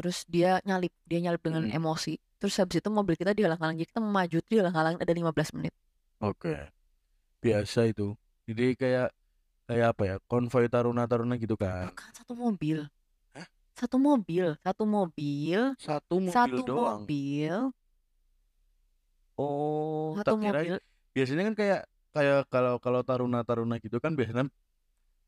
Terus 0.00 0.24
dia 0.24 0.64
nyalip 0.64 0.96
dia 1.04 1.20
nyalip 1.20 1.44
dengan 1.44 1.68
hmm, 1.68 1.76
emosi. 1.76 2.16
Terus 2.40 2.56
habis 2.56 2.80
itu 2.80 2.88
mobil 2.88 3.20
kita 3.20 3.36
dihalang-halang 3.36 3.76
jadi 3.76 3.88
kita 3.92 4.00
mau 4.00 4.24
maju 4.24 4.36
tuh 4.40 4.48
dihalang-halang 4.48 4.96
ada 4.96 5.12
15 5.12 5.56
menit. 5.60 5.76
Oke. 6.24 6.72
Biasa 7.44 7.92
itu. 7.92 8.16
Jadi 8.48 8.80
kayak 8.80 9.12
kayak 9.68 9.86
apa 9.92 10.02
ya 10.08 10.16
konvoy 10.24 10.72
taruna-taruna 10.72 11.36
gitu 11.36 11.60
kan? 11.60 11.92
Bukan 11.92 12.10
satu 12.16 12.32
mobil? 12.32 12.88
Satu 13.80 13.96
mobil 13.96 14.46
satu 14.60 14.84
mobil 14.84 15.60
satu 15.80 16.14
mobil 16.20 16.32
satu 16.36 16.62
doang? 16.68 17.00
mobil. 17.08 17.54
Oh 19.40 20.12
satu 20.20 20.36
tak 20.36 20.44
kira 20.44 20.60
mobil. 20.60 20.76
biasanya 21.16 21.42
kan 21.48 21.54
kayak 21.56 21.80
kayak 22.12 22.38
kalau 22.52 22.76
kalau 22.76 23.00
taruna-taruna 23.00 23.80
gitu 23.80 23.96
kan 23.96 24.12
biasanya 24.12 24.52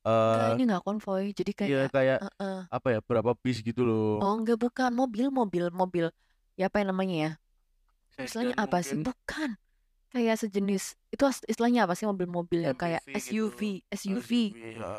enggak 0.04 0.48
eh 0.52 0.52
ini 0.60 0.62
nggak 0.68 0.82
konvoy. 0.84 1.32
Jadi 1.32 1.50
ya 1.56 1.88
kayak 1.88 1.88
kayak 1.96 2.18
eh, 2.44 2.60
apa 2.68 2.88
ya 2.92 2.98
berapa 3.00 3.32
bis 3.40 3.64
gitu 3.64 3.88
loh. 3.88 4.20
Oh 4.20 4.36
enggak 4.36 4.60
bukan. 4.60 4.90
Mobil 4.92 5.32
mobil 5.32 5.64
mobil. 5.72 6.06
Ya 6.60 6.68
apa 6.68 6.84
yang 6.84 6.92
namanya 6.92 7.16
ya? 7.16 7.30
Istilahnya 8.20 8.52
sedan 8.52 8.64
apa 8.68 8.78
sih? 8.84 9.00
mungkin. 9.00 9.08
Bukan. 9.08 9.50
Kayak 10.12 10.36
sejenis 10.44 10.84
itu 11.08 11.24
as- 11.24 11.46
istilahnya 11.48 11.88
apa 11.88 11.96
sih 11.96 12.04
mobil-mobil 12.04 12.60
yang 12.68 12.76
kayak 12.76 13.00
MPV 13.08 13.16
gitu 13.16 13.32
SUV 13.32 13.60
SUV 13.88 14.28
SUV 14.28 14.30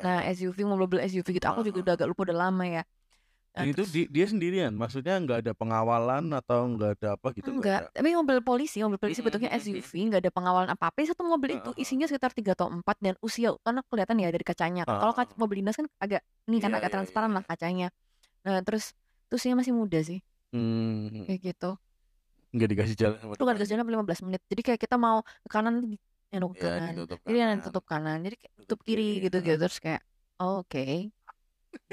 nah 0.01 0.25
ah, 0.25 0.33
SUV 0.33 0.57
mobil 0.65 0.97
SUV 1.05 1.27
gitu. 1.37 1.45
Aku 1.45 1.61
juga 1.61 1.77
ah, 1.77 1.83
udah 1.85 1.93
ah. 1.93 1.97
agak 2.01 2.07
lupa 2.09 2.21
udah 2.25 2.37
lama 2.49 2.65
ya 2.65 2.81
Nah, 3.53 3.61
dan 3.61 3.69
itu 3.69 3.83
di- 3.85 4.09
dia 4.09 4.25
sendirian 4.25 4.73
maksudnya 4.73 5.13
nggak 5.21 5.45
ada 5.45 5.53
pengawalan 5.53 6.25
atau 6.33 6.73
nggak 6.73 6.91
ada 6.97 7.07
apa 7.13 7.27
gitu 7.37 7.53
nggak 7.53 7.61
enggak 7.61 7.79
ada 7.85 7.87
tapi 7.93 8.09
mobil 8.17 8.37
polisi 8.41 8.81
mobil 8.81 8.97
polisi 8.97 9.21
Mm, 9.21 9.25
bentuknya 9.29 9.49
SUV 9.53 9.91
nggak 10.09 10.21
ada 10.25 10.31
pengawalan 10.33 10.69
apa 10.73 10.89
apa 10.89 10.97
satu 11.05 11.21
mobil 11.21 11.61
itu 11.61 11.69
isinya 11.77 12.09
sekitar 12.09 12.33
tiga 12.33 12.57
atau 12.57 12.73
empat 12.73 12.97
dan 12.97 13.13
usia 13.21 13.53
karena 13.61 13.85
kelihatan 13.85 14.17
ya 14.25 14.33
dari 14.33 14.41
kacanya. 14.41 14.89
Ah, 14.89 15.05
kalau 15.05 15.13
kaca, 15.13 15.37
mobil 15.37 15.61
dinas 15.61 15.77
kan 15.77 15.85
agak 16.01 16.25
ini 16.49 16.57
kan 16.57 16.73
iya 16.73 16.81
agak 16.81 16.81
iya 16.81 16.89
iya 16.89 16.93
transparan 16.97 17.31
lah 17.37 17.43
iya. 17.45 17.49
kacanya. 17.53 17.87
Nah 18.41 18.57
terus 18.65 18.97
dia 19.29 19.53
masih 19.53 19.73
muda 19.77 19.99
sih. 20.01 20.17
Hmm, 20.49 21.25
kayak 21.29 21.53
gitu. 21.53 21.69
Nggak 22.57 22.69
dikasih 22.73 22.95
jalan 22.97 23.17
sama 23.21 23.33
itu 23.37 23.43
kan 23.45 23.53
depannya 23.53 23.69
jalan 23.69 23.85
15 23.85 24.19
menit. 24.25 24.41
Jadi 24.49 24.61
kayak 24.65 24.79
kita 24.81 24.95
mau 24.97 25.21
ke 25.21 25.49
kanan 25.53 25.75
anu 26.33 26.47
ke 26.57 26.65
ya 26.65 26.81
kanan. 26.81 26.93
ditutup 26.97 27.19
jadi 27.21 27.37
kanan. 27.37 27.57
ditutup 27.61 27.83
kanan. 27.85 28.17
Jadi 28.25 28.35
tutup 28.41 28.57
tutup 28.65 28.79
kiri 28.81 29.05
kiri 29.13 29.23
gitu 29.29 29.37
ah. 29.37 29.45
gitu 29.45 29.57
terus 29.61 29.77
kayak 29.77 30.01
oh, 30.41 30.65
oke. 30.65 30.85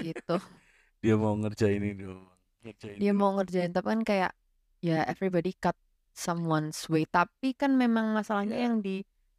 Gitu 0.00 0.36
dia 1.00 1.14
mau 1.16 1.34
ngerjain 1.36 1.80
ini 1.80 1.96
doang 1.96 2.24
ngerjain 2.64 2.96
dia 3.00 3.12
dulu 3.12 3.20
mau 3.20 3.30
ngerjain 3.40 3.72
tapi 3.72 3.86
kan 3.88 4.02
kayak 4.04 4.32
ya 4.80 5.04
everybody 5.08 5.52
cut 5.56 5.76
someone's 6.16 6.84
way. 6.90 7.08
Tapi 7.08 7.56
kan 7.56 7.74
memang 7.76 8.12
masalahnya 8.12 8.60
ya 8.60 8.64
yang 8.68 8.74
di 8.84 8.96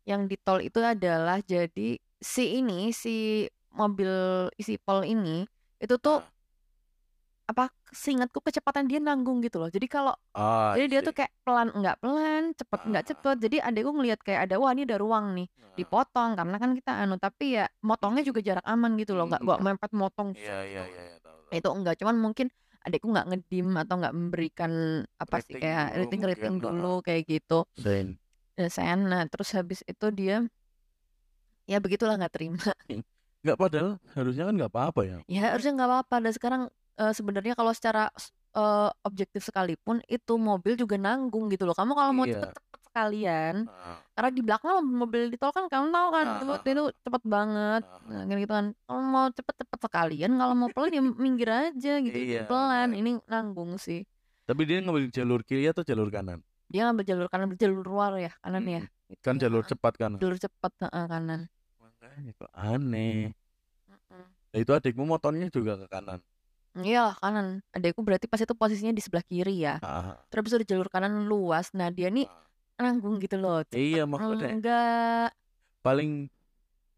yang 0.07 0.21
di 0.25 0.35
tol 0.41 0.61
itu 0.61 0.81
adalah 0.81 1.41
jadi 1.45 1.97
si 2.21 2.43
ini 2.57 2.89
si 2.93 3.45
mobil 3.73 4.09
isi 4.57 4.75
pol 4.81 5.05
ini 5.05 5.45
itu 5.81 5.95
tuh 6.01 6.21
ah 6.21 6.29
apa 7.51 7.67
seingatku 7.91 8.39
kecepatan 8.39 8.87
dia 8.87 9.03
nanggung 9.03 9.43
gitu 9.43 9.59
loh. 9.59 9.67
Jadi 9.67 9.85
kalau 9.91 10.15
ah 10.31 10.71
jadi 10.73 10.87
dia 10.87 11.01
I 11.03 11.05
tuh 11.05 11.11
see 11.11 11.17
kayak 11.19 11.31
pelan 11.43 11.67
nggak 11.75 11.97
pelan 11.99 12.43
cepet 12.55 12.81
nggak 12.87 13.03
ah. 13.03 13.07
cepet. 13.11 13.35
Jadi 13.43 13.57
adekku 13.59 13.91
ngelihat 13.91 14.19
kayak 14.23 14.47
ada 14.47 14.55
wah 14.55 14.71
ini 14.71 14.87
ada 14.87 14.95
ruang 14.95 15.35
nih 15.35 15.47
dipotong. 15.75 16.39
Karena 16.39 16.55
kan 16.61 16.71
kita 16.71 16.91
anu 17.03 17.19
tapi 17.19 17.59
ya 17.59 17.67
motongnya 17.83 18.23
juga 18.23 18.39
jarak 18.39 18.63
aman 18.63 18.95
gitu 18.95 19.13
loh. 19.19 19.27
Nggak 19.27 19.41
Hmm, 19.43 19.47
nggak 19.51 19.59
mepet 19.67 19.91
motong 19.91 20.29
iya 20.31 20.63
iya 20.63 20.63
iya 20.63 20.83
iya, 20.87 21.03
tahu 21.11 21.19
tahu 21.19 21.20
itu 21.59 21.69
enggak 21.71 21.99
cuman 21.99 22.15
mungkin 22.15 22.47
adekku 22.81 23.13
nggak 23.13 23.27
ngedim 23.29 23.67
atau 23.77 23.95
nggak 24.01 24.15
memberikan 24.15 24.71
apa 25.21 25.37
sih 25.45 25.59
kayak 25.59 25.93
dulu 25.93 25.99
rating 26.01 26.21
rating 26.25 26.55
ah 26.57 26.63
dulu 26.71 26.93
kayak 27.05 27.21
gitu. 27.29 27.59
Zain 27.77 28.17
dan 28.61 28.69
saya 28.69 28.93
nah 28.93 29.23
terus 29.25 29.49
habis 29.55 29.81
itu 29.87 30.07
dia 30.13 30.45
ya 31.65 31.77
begitulah 31.79 32.19
nggak 32.19 32.33
terima. 32.33 32.61
Nggak 33.41 33.57
padahal 33.57 33.97
harusnya 34.13 34.43
kan 34.45 34.53
nggak 34.53 34.69
apa-apa 34.69 35.01
ya. 35.01 35.17
Ya 35.25 35.41
harusnya 35.49 35.73
nggak 35.73 35.89
apa-apa. 35.89 36.15
Dan 36.21 36.31
sekarang 36.37 36.61
eh, 37.01 37.09
sebenarnya 37.09 37.57
kalau 37.57 37.73
secara 37.73 38.13
eh, 38.53 38.89
objektif 39.01 39.41
sekalipun 39.41 39.97
itu 40.05 40.37
mobil 40.37 40.77
juga 40.77 40.93
nanggung 41.01 41.49
gitu 41.49 41.65
loh. 41.65 41.73
Kamu 41.73 41.97
kalau 41.97 42.13
mau 42.13 42.29
iya. 42.29 42.37
cepet-cepet 42.37 42.70
sekalian 42.91 43.55
ah 43.71 43.97
karena 44.11 44.29
di 44.37 44.41
belakang 44.43 44.85
mobil 44.85 45.31
di 45.31 45.37
tol 45.39 45.49
kan 45.55 45.65
kamu 45.65 45.89
tahu 45.89 46.07
kan 46.13 46.25
ah 46.27 46.37
itu, 46.37 46.45
itu 46.67 46.83
cepet 47.07 47.23
banget 47.25 47.81
ah 47.87 47.99
nah 48.05 48.21
ah. 48.27 48.37
gitu 48.37 48.53
kan 48.53 48.65
kalau 48.85 49.01
mau 49.01 49.25
cepet-cepet 49.31 49.79
sekalian 49.81 50.31
kalau 50.37 50.53
mau 50.53 50.69
pelan 50.69 50.91
ya 50.91 51.01
minggir 51.23 51.49
aja 51.49 51.93
gitu 52.03 52.17
iya 52.19 52.45
pelan 52.45 52.91
benar 52.93 52.99
ini 52.99 53.11
nanggung 53.25 53.79
sih. 53.79 54.03
Tapi 54.45 54.61
dia 54.67 54.83
ngambil 54.83 55.07
jalur 55.15 55.41
kiri 55.47 55.63
atau 55.71 55.81
jalur 55.87 56.11
kanan? 56.11 56.43
Dia 56.67 56.91
ngambil 56.91 57.03
jalur 57.07 57.27
kanan 57.31 57.55
jalur 57.55 57.81
luar 57.87 58.19
ya 58.19 58.31
kanan 58.43 58.67
ya 58.67 58.83
Mm-mm. 58.83 59.23
kan 59.23 59.39
gitu 59.39 59.47
jalur 59.47 59.63
cepat 59.63 59.93
kanan 59.95 60.19
jalur 60.19 60.37
cepat 60.37 60.71
heeh, 60.85 61.05
kanan. 61.07 61.41
Makanya 61.79 62.31
kok 62.35 62.51
aneh. 62.51 63.31
Nah 64.51 64.59
itu 64.59 64.71
adikmu 64.75 65.07
motornya 65.07 65.47
juga 65.47 65.79
ke 65.79 65.87
kanan? 65.87 66.19
Iyalah 66.75 67.15
kanan. 67.19 67.63
Adekku 67.71 68.03
berarti 68.03 68.27
pas 68.27 68.39
itu 68.39 68.51
posisinya 68.55 68.91
di 68.95 68.99
sebelah 69.03 69.23
kiri 69.23 69.63
ya. 69.63 69.79
Ah, 69.83 70.19
Terus 70.31 70.59
di 70.59 70.67
jalur 70.67 70.87
kanan 70.91 71.27
luas. 71.27 71.71
Nah 71.71 71.91
dia 71.91 72.11
nih 72.11 72.27
nanggung 72.81 73.15
gitu 73.21 73.35
loh. 73.37 73.61
iya 73.71 74.03
makanya 74.03 74.49
enggak. 74.51 75.27
paling 75.81 76.29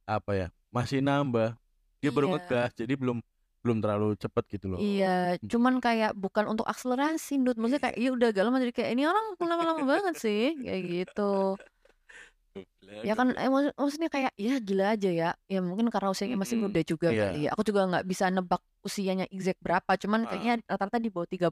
apa 0.04 0.32
ya 0.36 0.48
masih 0.74 1.00
nambah 1.00 1.56
dia 2.04 2.12
baru 2.12 2.28
Iya. 2.28 2.34
ngegas 2.36 2.72
jadi 2.76 2.94
belum 3.00 3.18
belum 3.64 3.78
terlalu 3.80 4.20
cepet 4.20 4.44
gitu 4.60 4.76
loh 4.76 4.80
Iya, 4.84 5.40
cuman 5.40 5.80
kayak 5.80 6.12
bukan 6.20 6.52
untuk 6.52 6.68
akselerasi, 6.68 7.40
Dut. 7.40 7.56
Maksudnya 7.56 7.80
kayak 7.80 7.96
ya 7.96 8.10
udah 8.12 8.28
agak 8.36 8.44
lama 8.44 8.60
jadi 8.60 8.76
kayak 8.76 8.92
ini 8.92 9.04
orang 9.08 9.26
lama-lama 9.40 9.84
banget 9.88 10.16
sih, 10.20 10.52
kayak 10.60 10.82
gitu. 10.84 11.56
Ya 13.04 13.18
kan, 13.18 13.34
eh, 13.34 13.50
maksud- 13.50 13.74
maksudnya 13.74 14.08
kayak 14.08 14.32
ya 14.36 14.62
gila 14.62 14.94
aja 14.94 15.10
ya. 15.10 15.30
Ya 15.48 15.60
mungkin 15.60 15.90
karena 15.90 16.14
usianya 16.14 16.38
masih 16.38 16.56
muda 16.56 16.78
juga 16.82 17.10
Iya. 17.10 17.22
kali 17.26 17.40
ya. 17.42 17.50
Aku 17.52 17.62
juga 17.64 17.82
nggak 17.84 18.06
bisa 18.06 18.30
nebak 18.30 18.62
usianya 18.80 19.26
exact 19.28 19.58
berapa. 19.60 19.90
Cuman 19.98 20.24
Ah. 20.24 20.28
kayaknya 20.30 20.54
rata-rata 20.64 20.98
di 20.98 21.10
bawah 21.10 21.26
30 21.26 21.50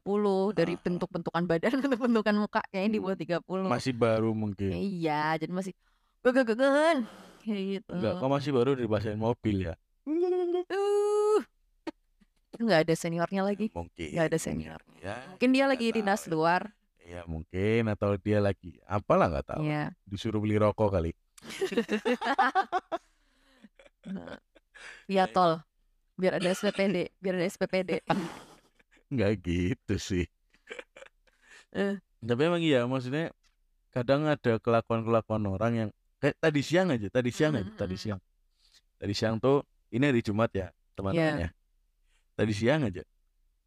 dari 0.51 0.73
Ah. 0.73 0.79
bentuk-bentukan 0.79 1.43
badan, 1.43 1.71
bentuk-bentukan 1.81 2.35
muka 2.35 2.61
kayaknya 2.69 2.91
di 2.91 2.99
bawah 2.99 3.17
30. 3.17 3.65
masih 3.67 3.93
baru 3.93 4.31
mungkin 4.31 4.69
Iya, 4.69 5.35
jadi 5.35 5.49
masih 5.49 5.73
gagah-gagahan 6.21 7.09
kayak 7.41 7.63
gitu. 7.81 7.91
enggak 7.91 8.13
kok 8.15 8.29
masih 8.29 8.51
baru 8.53 8.71
dipasangin 8.75 9.17
mobil 9.17 9.57
ya 9.63 9.73
Uh. 10.69 11.41
Itu 12.51 12.61
nggak 12.61 12.85
ada 12.85 12.93
seniornya 12.93 13.41
lagi. 13.41 13.69
mungkin 13.71 14.07
Nggak 14.11 14.27
ada 14.27 14.37
mungkin. 14.37 14.45
seniornya. 14.45 14.97
ya 14.99 15.15
Mungkin 15.33 15.49
dia 15.49 15.63
nggak 15.63 15.71
lagi 15.71 15.87
dinas 15.91 16.21
luar. 16.27 16.61
Ya 17.11 17.27
mungkin 17.27 17.91
atau 17.91 18.15
dia 18.15 18.39
lagi 18.39 18.79
apalah 18.87 19.27
nggak 19.27 19.47
tahu 19.49 19.63
Iya. 19.63 19.91
disuruh 20.07 20.39
beli 20.39 20.55
rokok 20.55 20.87
kali 20.89 21.11
Nah, 24.01 24.37
Via 25.05 25.29
tol. 25.29 25.61
Biar 26.17 26.37
ada 26.37 26.49
SPPD, 26.49 27.13
biar 27.17 27.37
ada 27.37 27.45
SPPD. 27.45 28.01
nggak 29.11 29.31
gitu 29.43 29.95
sih 29.99 30.25
Eh. 31.71 31.99
tapi 32.19 32.41
emang 32.47 32.63
iya 32.63 32.83
maksudnya 32.83 33.31
kadang 33.91 34.23
ada 34.23 34.55
kelakuan-kelakuan 34.57 35.43
orang 35.45 35.73
yang 35.75 35.89
kayak 36.17 36.35
tadi 36.37 36.63
siang 36.63 36.87
aja 36.89 37.07
tadi 37.07 37.27
siang 37.27 37.55
aja 37.55 37.67
Mm, 37.67 37.75
tadi 37.75 37.95
mm. 37.95 38.01
siang 38.01 38.19
tadi 38.95 39.11
siang 39.11 39.35
tuh 39.35 39.63
ini 39.89 40.03
hari 40.07 40.23
Jumat 40.23 40.47
ya 40.51 40.67
teman-teman 40.95 41.43
ya 41.43 41.49
tadi 42.33 42.53
siang 42.55 42.87
aja 42.87 43.03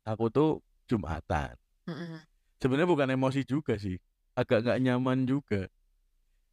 aku 0.03 0.29
tuh 0.29 0.51
Jumatan 0.85 1.57
Mm-mm. 1.85 2.21
Sebenarnya 2.59 2.89
bukan 2.89 3.09
emosi 3.11 3.41
juga 3.43 3.75
sih 3.75 3.97
agak 4.33 4.65
nggak 4.65 4.79
nyaman 4.81 5.25
juga 5.25 5.67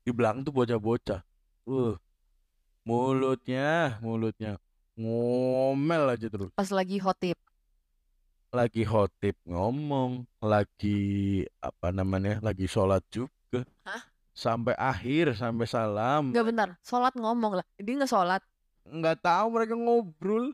di 0.01 0.11
belakang 0.11 0.41
tuh 0.41 0.53
bocah-bocah 0.53 1.21
uh 1.65 1.95
mulutnya 2.81 3.97
mulutnya 3.99 4.57
ngomel 4.97 6.03
aja 6.09 6.27
terus 6.27 6.49
Pas 6.53 6.69
lagi 6.69 6.97
hotip. 6.97 7.37
lagi 8.51 8.83
khotib 8.83 9.39
ngomong 9.47 10.27
lagi 10.43 10.99
apa 11.57 11.87
namanya 11.89 12.43
lagi 12.43 12.67
sholat 12.67 12.99
juga 13.07 13.63
Hah? 13.87 14.03
sampai 14.35 14.75
akhir 14.75 15.39
sampai 15.39 15.63
salam 15.63 16.35
Enggak 16.35 16.45
bentar, 16.51 16.69
sholat 16.83 17.15
ngomong 17.15 17.55
lah. 17.55 17.65
Dia 17.77 17.95
nggak 17.95 18.11
sholat. 18.11 18.43
nggak 18.83 19.23
tahu 19.23 19.45
mereka 19.51 19.73
ngobrol 19.73 20.51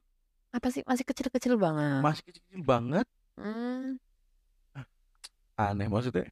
Apa 0.51 0.69
sih 0.69 0.83
masih 0.83 1.03
kecil-kecil 1.03 1.57
banget. 1.57 2.01
masih 2.01 2.23
kecil 2.27 2.61
banget 2.61 3.07
Hmm. 3.33 3.97
Aneh 5.57 5.89
maksudnya? 5.89 6.29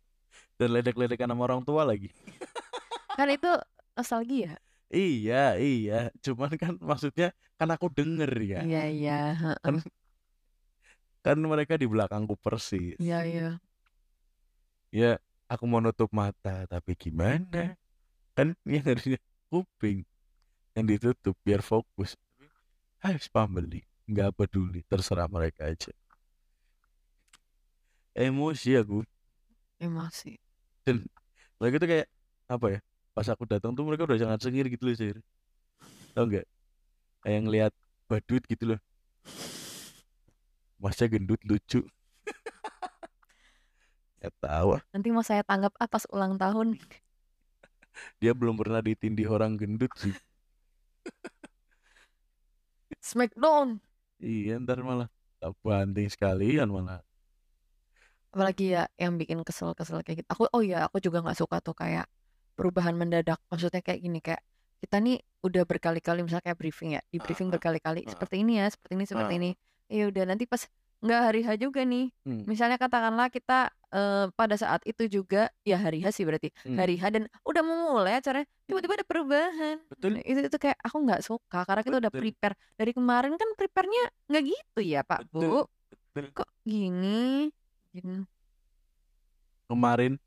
Dan 0.56 0.72
ledek-ledekan 0.72 1.28
sama 1.28 1.44
orang 1.44 1.66
tua 1.66 1.84
lagi. 1.84 2.08
Kan 3.20 3.28
itu 3.32 3.50
nostalgia. 3.98 4.56
iya 4.94 5.56
iya. 5.58 6.14
Cuman 6.22 6.52
kan 6.56 6.78
maksudnya 6.80 7.32
kan 7.58 7.68
aku 7.74 7.90
denger 7.90 8.32
ya. 8.40 8.60
Iya 8.64 8.84
iya. 8.88 9.20
kan 9.64 9.82
kan 11.26 11.38
mereka 11.42 11.74
di 11.74 11.90
belakangku 11.90 12.38
persis 12.38 12.94
Iya 13.02 13.20
iya. 13.26 13.50
ya 14.94 15.12
aku 15.50 15.66
mau 15.66 15.82
nutup 15.82 16.12
mata 16.14 16.70
tapi 16.70 16.94
gimana? 16.94 17.74
Kan 18.38 18.54
yang 18.68 18.84
harusnya 18.86 19.18
kuping 19.50 20.06
yang 20.76 20.86
ditutup 20.86 21.34
biar 21.42 21.64
fokus. 21.66 22.14
Harus 23.02 23.26
pembeli 23.32 23.82
nggak 24.06 24.38
peduli 24.38 24.84
terserah 24.86 25.26
mereka 25.26 25.66
aja. 25.72 25.90
Emosi 28.16 28.76
aku 28.80 29.02
Emosi. 29.86 30.34
mereka 31.62 31.76
tuh 31.78 31.90
kayak 31.90 32.08
apa 32.46 32.68
ya 32.78 32.80
pas 33.16 33.28
aku 33.32 33.48
datang 33.48 33.72
tuh 33.74 33.86
mereka 33.88 34.04
udah 34.06 34.18
sangat 34.20 34.40
sengir 34.44 34.68
gitu 34.68 34.86
loh 34.86 34.96
sih 34.98 35.16
tau 36.12 36.28
nggak 36.28 36.46
kayak 37.24 37.40
ngelihat 37.48 37.74
badut 38.06 38.44
gitu 38.46 38.76
loh 38.76 38.80
masa 40.78 41.08
gendut 41.08 41.40
lucu 41.48 41.82
ya 44.22 44.30
tahu 44.44 44.78
ah. 44.78 44.82
Nanti 44.92 45.10
mau 45.10 45.24
saya 45.24 45.42
tanggap 45.42 45.74
ah 45.80 45.88
pas 45.88 46.04
ulang 46.12 46.36
tahun. 46.36 46.76
dia 48.20 48.36
belum 48.36 48.60
pernah 48.60 48.84
ditindih 48.84 49.32
orang 49.32 49.56
gendut 49.56 49.90
sih 49.96 50.12
Smackdown. 53.00 53.80
iya 54.20 54.60
ntar 54.60 54.82
malah 54.84 55.08
tak 55.40 55.56
banting 55.64 56.10
sekalian 56.12 56.68
malah 56.68 57.00
Apalagi 58.36 58.76
ya 58.76 58.84
yang 59.00 59.16
bikin 59.16 59.40
kesel-kesel 59.42 60.04
kayak 60.04 60.22
gitu. 60.22 60.28
Aku 60.28 60.44
oh 60.52 60.60
ya 60.60 60.92
aku 60.92 61.00
juga 61.00 61.24
nggak 61.24 61.40
suka 61.40 61.64
tuh 61.64 61.72
kayak 61.72 62.04
perubahan 62.60 62.92
mendadak. 62.92 63.40
Maksudnya 63.48 63.80
kayak 63.80 64.00
gini 64.04 64.20
kayak 64.20 64.44
kita 64.84 65.00
nih 65.00 65.24
udah 65.40 65.64
berkali-kali 65.64 66.20
misalnya 66.20 66.52
kayak 66.52 66.60
briefing 66.60 67.00
ya, 67.00 67.02
di 67.08 67.18
briefing 67.18 67.48
berkali-kali 67.48 68.04
seperti 68.06 68.44
ini 68.44 68.60
ya, 68.60 68.68
seperti 68.68 68.94
ini, 69.00 69.06
seperti 69.08 69.34
ini. 69.40 69.50
Ya 69.88 70.12
udah 70.12 70.24
nanti 70.28 70.44
pas 70.44 70.68
nggak 71.00 71.22
hari 71.22 71.42
H 71.48 71.56
juga 71.56 71.82
nih. 71.88 72.12
Hmm. 72.28 72.44
Misalnya 72.44 72.76
katakanlah 72.76 73.32
kita 73.32 73.72
eh, 73.96 74.26
pada 74.36 74.56
saat 74.60 74.84
itu 74.84 75.08
juga 75.08 75.48
ya 75.64 75.80
hari 75.80 76.04
H 76.04 76.12
sih 76.20 76.28
berarti 76.28 76.52
Hmm. 76.68 76.76
hari 76.76 77.00
H 77.00 77.08
dan 77.16 77.24
udah 77.48 77.62
mau 77.64 77.96
mulai 77.96 78.20
acaranya 78.20 78.44
tiba-tiba 78.68 79.00
ada 79.00 79.06
perubahan. 79.08 79.80
betul 79.88 80.20
itu 80.20 80.40
itu 80.44 80.58
kayak 80.60 80.76
aku 80.84 80.98
nggak 81.08 81.22
suka 81.24 81.64
karena 81.64 81.82
kita 81.88 81.96
udah 82.04 82.12
Betul. 82.12 82.22
prepare 82.28 82.56
dari 82.76 82.92
kemarin 82.92 83.34
kan 83.40 83.50
prepare-nya 83.56 84.04
nggak 84.28 84.44
gitu 84.44 84.80
ya 84.84 85.02
Pak 85.08 85.32
Betul. 85.32 85.40
Bu. 85.40 85.60
betul 86.12 86.32
Kok 86.36 86.50
gini? 86.68 87.48
Gini. 87.96 88.28
kemarin 89.72 90.20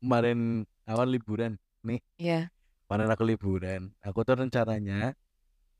kemarin 0.00 0.64
awal 0.88 1.08
liburan 1.12 1.60
Ya. 2.16 2.48
kemarin 2.88 3.12
aku 3.12 3.22
liburan 3.28 3.82
aku 4.00 4.24
tuh 4.24 4.40
rencananya 4.40 5.12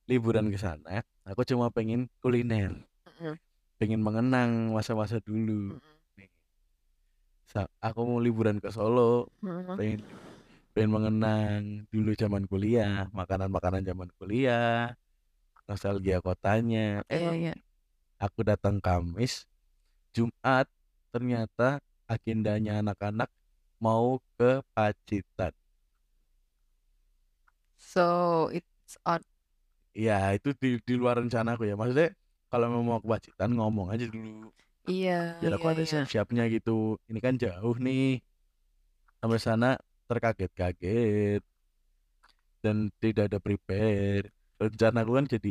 liburan 0.05 0.53
ke 0.53 0.61
sana 0.61 1.01
aku 1.25 1.41
cuma 1.49 1.73
pengen 1.73 2.13
kuliner 2.21 2.85
Mm-mm. 3.09 3.35
pengen 3.81 4.05
mengenang 4.05 4.77
masa-masa 4.77 5.25
dulu 5.25 5.81
Mm-mm. 5.81 5.97
nih 6.21 6.29
Sa- 7.49 7.73
aku 7.81 8.05
mau 8.05 8.21
liburan 8.21 8.61
ke 8.61 8.69
Solo 8.69 9.33
pengen 9.81 10.05
pengen 10.77 10.91
mengenang 10.93 11.63
dulu 11.89 12.13
zaman 12.13 12.45
kuliah 12.45 13.09
makanan-makanan 13.17 13.89
zaman 13.89 14.13
kuliah 14.21 14.93
nostalgia 15.65 16.21
kotanya 16.21 17.01
Iya 17.09 17.33
eh 17.33 17.35
iya. 17.49 17.55
aku 18.21 18.45
datang 18.45 18.85
Kamis 18.85 19.49
Jumat 20.13 20.69
ternyata 21.15 21.65
agendanya 22.15 22.73
anak-anak 22.83 23.31
mau 23.85 24.07
ke 24.39 24.51
Pacitan 24.77 25.55
So 27.79 28.49
it's 28.53 28.99
odd. 29.07 29.23
ya 30.05 30.13
itu 30.37 30.49
di, 30.63 30.69
di 30.89 30.93
luar 31.01 31.15
rencana 31.23 31.49
aku 31.55 31.65
ya 31.71 31.75
maksudnya 31.81 32.09
kalau 32.51 32.67
mau 32.89 32.99
ke 33.03 33.09
Pacitan 33.13 33.51
ngomong 33.59 33.87
aja 33.95 34.05
dulu 34.15 34.51
Iya 34.91 35.13
biar 35.41 35.53
aku 35.57 35.67
iya 35.67 35.73
ada 35.73 35.85
iya. 35.87 35.91
siap-siapnya 35.91 36.43
gitu 36.55 36.71
ini 37.11 37.19
kan 37.27 37.35
jauh 37.43 37.77
nih 37.87 38.01
sampai 39.21 39.39
sana 39.47 39.69
terkaget-kaget 40.09 41.43
dan 42.63 42.91
tidak 43.03 43.25
ada 43.31 43.39
prepare 43.43 44.27
rencana 44.59 44.99
aku 45.05 45.13
kan 45.19 45.27
jadi 45.29 45.51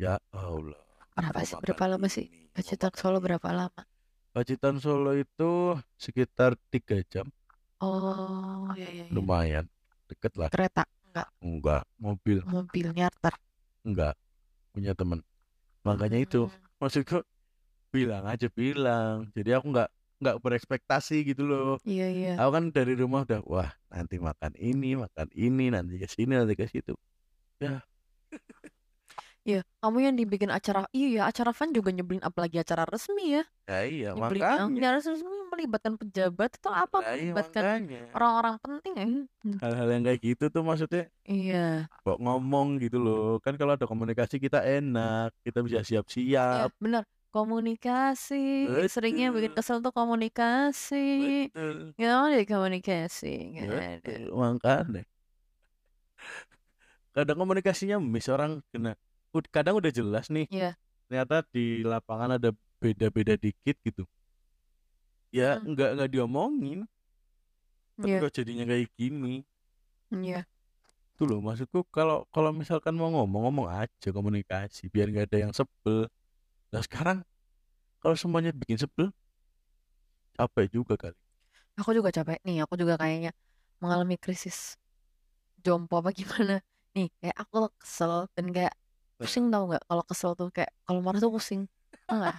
ya 0.00 0.14
Allah 0.34 0.80
Berapa 1.16 1.40
sih? 1.48 1.56
Berapa 1.62 1.84
lama 1.92 2.08
sih? 2.16 2.26
Pacitan 2.54 2.92
Solo 3.00 3.18
berapa 3.24 3.48
lama? 3.58 3.82
Pacitan 4.36 4.76
Solo 4.84 5.16
itu 5.16 5.80
sekitar 5.96 6.60
tiga 6.68 7.00
jam. 7.08 7.24
Oh 7.80 8.68
iya 8.76 8.84
iya 8.92 9.04
iya. 9.08 9.12
lumayan. 9.16 9.64
Deket 10.12 10.36
lah. 10.36 10.52
Kereta? 10.52 10.84
Enggak. 11.08 11.28
Enggak. 11.40 11.82
Mobil. 11.96 12.38
Mobil 12.44 12.86
nyarter. 12.92 13.32
enggak. 13.80 14.12
Punya 14.76 14.92
temen. 14.92 15.24
Makanya 15.88 16.20
itu. 16.20 16.52
Hmm. 16.52 16.60
maksudku 16.76 17.24
bilang 17.88 18.28
aja 18.28 18.52
bilang. 18.52 19.24
Jadi 19.32 19.56
aku 19.56 19.72
nggak 19.72 19.88
nggak 20.20 20.36
berekspektasi 20.44 21.32
gitu 21.32 21.48
loh. 21.48 21.80
Iya 21.88 22.06
iya. 22.12 22.32
aku 22.36 22.60
kan 22.60 22.64
dari 22.76 22.92
rumah 22.92 23.24
udah 23.24 23.40
wah 23.48 23.72
nanti 23.88 24.20
makan 24.20 24.52
ini 24.60 25.00
makan 25.00 25.32
ini 25.32 25.72
nanti 25.72 25.96
ke 25.96 26.12
sini 26.12 26.36
nanti 26.36 26.52
ke 26.52 26.68
situ. 26.68 26.92
Ya 27.56 27.80
Iya, 29.46 29.62
kamu 29.78 29.98
yang 30.02 30.14
dibikin 30.18 30.50
acara, 30.50 30.90
iya 30.90 31.06
ya 31.06 31.22
acara 31.30 31.54
fan 31.54 31.70
juga 31.70 31.94
nyebelin 31.94 32.18
apalagi 32.18 32.58
acara 32.58 32.82
resmi 32.82 33.38
ya. 33.38 33.46
ya 33.70 33.80
iya 33.86 34.08
Nyebelin 34.10 34.42
yang 34.42 34.70
makanya 34.74 34.90
acara 34.90 34.96
resmi 34.98 35.34
melibatkan 35.54 35.94
pejabat 35.94 36.50
atau 36.58 36.72
apa 36.74 36.96
Lah 36.98 37.14
iya 37.14 37.30
melibatkan 37.30 37.78
orang-orang 38.10 38.54
penting 38.58 38.92
ya. 38.98 39.06
Hmm. 39.46 39.56
hal-hal 39.62 39.88
yang 39.94 40.02
kayak 40.02 40.20
gitu 40.20 40.44
tuh 40.50 40.62
maksudnya 40.66 41.06
Iya. 41.22 41.86
kok 42.02 42.18
ngomong 42.18 42.82
gitu 42.82 42.98
loh 42.98 43.38
kan 43.38 43.54
kalau 43.54 43.78
ada 43.78 43.86
komunikasi 43.86 44.42
kita 44.42 44.66
enak 44.66 45.30
kita 45.46 45.62
bisa 45.62 45.78
Iya, 45.78 45.86
siap-siap 46.02 46.70
benar. 46.82 47.06
komunikasi. 47.30 48.66
Seringnya 48.90 49.28
bikin 49.30 49.52
Betul. 49.52 49.58
kesel 49.62 49.78
tuh 49.84 49.92
komunikasi. 49.92 51.06
Betul. 51.52 51.92
Mau 52.00 52.26
deh 52.32 52.48
komunikasi. 52.48 53.60
Betul, 53.62 54.32
makanya. 54.34 55.04
Kadang 57.12 57.38
komunikasinya 57.40 57.96
miss 58.00 58.28
orang 58.32 58.60
kena 58.72 58.96
ud- 59.36 59.50
kadang 59.52 59.76
udah 59.76 59.92
jelas 59.92 60.26
nih. 60.28 60.48
Iya. 60.48 60.72
Ternyata 61.06 61.44
di 61.52 61.84
lapangan 61.84 62.40
ada 62.40 62.50
beda-beda 62.80 63.36
dikit 63.36 63.76
gitu. 63.84 64.04
Ya 65.30 65.60
Mm. 65.60 65.74
nggak 65.74 65.90
nggak 65.96 66.10
diomongin. 66.10 66.80
Tapi 67.96 68.12
Iya. 68.12 68.20
kok 68.20 68.32
jadinya 68.32 68.64
kayak 68.64 68.88
gini. 68.96 69.44
Iya. 70.10 70.44
Itu 71.16 71.24
loh 71.24 71.40
maksudku 71.40 71.84
kalau 71.88 72.28
kalau 72.28 72.52
misalkan 72.52 72.92
mau 72.92 73.08
ngomong 73.08 73.48
ngomong 73.48 73.66
aja 73.68 74.08
komunikasi 74.12 74.88
biar 74.88 75.08
nggak 75.08 75.26
ada 75.32 75.38
yang 75.48 75.52
sebel. 75.52 76.08
Nah 76.72 76.80
sekarang 76.84 77.24
kalau 78.00 78.16
semuanya 78.16 78.52
bikin 78.52 78.76
sebel 78.76 79.08
capek 80.36 80.68
juga 80.68 80.94
kali. 81.00 81.16
Aku 81.76 81.92
juga 81.92 82.12
capek 82.12 82.40
nih, 82.44 82.64
aku 82.64 82.76
juga 82.76 82.96
kayaknya 82.96 83.32
mengalami 83.80 84.16
krisis 84.16 84.76
jompo 85.60 86.00
apa 86.00 86.12
gimana. 86.12 86.60
Nih, 86.96 87.12
kayak 87.20 87.36
aku 87.36 87.68
kesel 87.76 88.24
dan 88.32 88.48
kayak 88.48 88.72
pusing 89.16 89.48
tau 89.48 89.64
nggak 89.68 89.84
kalau 89.88 90.04
kesel 90.04 90.32
tuh 90.36 90.48
kayak 90.52 90.72
kalau 90.84 91.00
marah 91.00 91.20
tuh 91.20 91.32
pusing. 91.32 91.64
Enggak. 92.06 92.36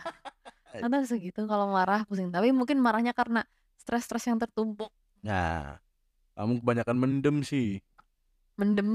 Atau 0.78 1.02
segitu 1.10 1.42
kalau 1.50 1.74
marah 1.74 2.06
pusing. 2.06 2.30
Tapi 2.30 2.54
mungkin 2.54 2.78
marahnya 2.80 3.12
karena 3.18 3.42
stres-stres 3.82 4.28
yang 4.30 4.38
tertumpuk. 4.38 4.92
Nah, 5.26 5.82
kamu 6.38 6.62
kebanyakan 6.62 6.98
mendem 7.02 7.38
sih. 7.42 7.82
Mendem 8.58 8.90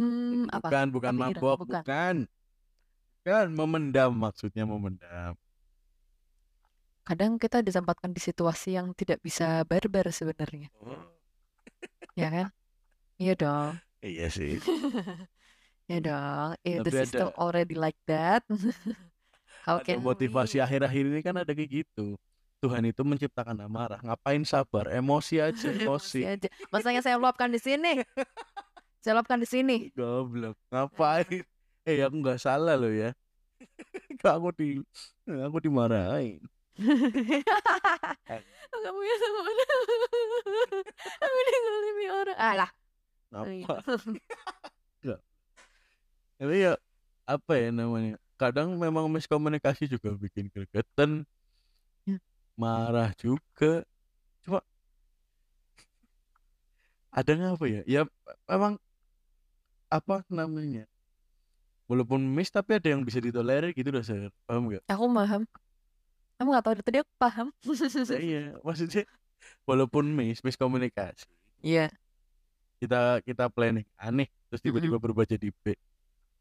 apa? 0.51 0.71
Bukan, 0.71 0.87
bukan 0.95 1.12
Kepikiran, 1.14 1.35
mabok, 1.38 1.57
bukan. 1.66 1.83
bukan. 1.83 2.16
Kan 3.23 3.47
memendam 3.55 4.11
maksudnya 4.14 4.66
memendam. 4.66 5.35
Kadang 7.03 7.35
kita 7.35 7.62
ditempatkan 7.66 8.14
di 8.14 8.23
situasi 8.23 8.79
yang 8.79 8.95
tidak 8.95 9.18
bisa 9.23 9.66
barbar 9.66 10.07
sebenarnya. 10.14 10.71
Oh, 10.79 11.03
Ya 12.14 12.31
kan? 12.31 12.47
Iya 13.18 13.35
dong. 13.38 13.73
iya 14.03 14.27
sih. 14.31 14.59
Ya 15.90 15.99
dong. 16.01 16.51
If 16.64 16.83
the 16.87 16.90
Tapi 16.90 16.99
system 17.05 17.29
ada 17.29 17.37
already 17.37 17.75
like 17.75 17.99
that, 18.07 18.42
how 19.66 19.79
ada 19.79 19.85
can 19.85 19.99
motivasi 19.99 20.57
we? 20.59 20.62
akhir-akhir 20.62 21.05
ini 21.11 21.21
kan 21.25 21.35
ada 21.38 21.53
kayak 21.53 21.85
gitu. 21.85 22.16
Tuhan 22.62 22.87
itu 22.87 23.03
menciptakan 23.03 23.59
amarah. 23.66 23.99
Ngapain 23.99 24.42
sabar? 24.47 24.87
Emosi 24.95 25.42
aja, 25.42 25.68
Emosi 25.75 26.23
emosi. 26.23 26.23
aja. 26.23 26.49
Masanya 26.71 27.03
saya 27.03 27.18
luapkan 27.18 27.51
di 27.51 27.59
sini. 27.59 28.03
Saya 29.03 29.18
luapkan 29.18 29.38
di 29.42 29.49
sini. 29.51 29.77
Goblok. 29.99 30.57
Ngapain? 30.71 31.42
Eh, 31.83 31.99
aku 32.07 32.16
nggak 32.23 32.38
salah 32.38 32.79
loh 32.79 32.92
ya. 32.95 33.11
Aku 34.23 34.49
di 34.55 34.79
aku 35.27 35.59
dimarahin. 35.59 36.40
Kamu 38.73 39.01
ya 39.05 39.14
sama 39.21 39.40
mana? 39.47 39.64
Kamu 41.21 41.38
digolimi 41.47 42.07
orang. 42.11 42.38
Alah. 42.38 42.71
Iya. 43.47 43.66
Apa? 43.66 43.75
Nggak. 45.03 45.21
Tapi 46.42 46.66
ya 46.66 46.74
apa 47.22 47.52
ya 47.55 47.70
namanya? 47.70 48.18
Kadang 48.35 48.74
memang 48.74 49.07
miskomunikasi 49.07 49.87
juga 49.87 50.11
bikin 50.18 50.50
gregetan, 50.50 51.22
Ya. 52.02 52.18
marah 52.59 53.14
juga. 53.14 53.87
Cuma 54.42 54.59
ada 57.14 57.55
apa 57.55 57.64
ya? 57.70 57.87
Ya 57.87 58.02
memang 58.50 58.74
apa 59.87 60.26
namanya? 60.26 60.90
Walaupun 61.87 62.18
miss 62.26 62.50
tapi 62.50 62.74
ada 62.74 62.90
yang 62.90 63.07
bisa 63.07 63.22
ditolerir 63.22 63.70
gitu 63.70 63.94
loh, 63.94 64.02
Sir. 64.02 64.35
Paham 64.42 64.66
nggak? 64.66 64.83
Aku 64.90 65.07
paham. 65.14 65.46
Kamu 66.42 66.48
nggak 66.50 66.64
tahu 66.66 66.74
tadi 66.83 66.98
aku 67.07 67.12
paham. 67.22 67.55
Ya, 68.11 68.18
iya, 68.18 68.42
maksudnya 68.66 69.07
walaupun 69.62 70.11
miss, 70.11 70.42
miskomunikasi, 70.42 71.22
Iya. 71.62 71.87
kita 72.83 73.22
kita 73.22 73.46
planning 73.46 73.87
aneh, 73.94 74.26
terus 74.50 74.59
tiba-tiba 74.59 74.98
berubah 74.98 75.22
jadi 75.22 75.55
B. 75.62 75.78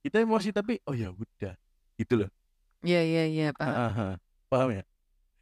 Kita 0.01 0.17
emosi 0.17 0.49
tapi 0.49 0.81
oh 0.89 0.97
ya 0.97 1.13
udah, 1.13 1.53
gitu 1.95 2.25
loh. 2.25 2.29
Iya 2.81 3.01
iya 3.05 3.23
iya 3.29 3.47
paham. 3.53 3.73
Aha, 3.77 4.09
paham 4.49 4.69
ya? 4.73 4.83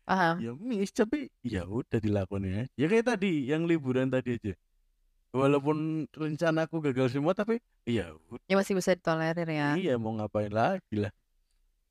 Paham. 0.03 0.35
Ya 0.43 0.51
miss 0.59 0.91
tapi 0.91 1.31
ya 1.39 1.63
udah 1.63 1.95
dilakuin 1.95 2.43
ya. 2.43 2.63
Ya 2.75 2.85
kayak 2.91 3.15
tadi 3.15 3.47
yang 3.47 3.63
liburan 3.63 4.11
tadi 4.11 4.35
aja. 4.35 4.53
Walaupun 5.31 6.09
rencanaku 6.11 6.81
gagal 6.91 7.15
semua 7.15 7.31
tapi 7.31 7.63
ya 7.87 8.11
udah. 8.27 8.43
Ya 8.51 8.59
masih 8.59 8.75
bisa 8.75 8.91
ditolerir 8.91 9.47
ya. 9.47 9.79
Iya 9.79 9.95
mau 9.95 10.11
ngapain 10.19 10.51
lagi 10.51 11.07
lah. 11.07 11.13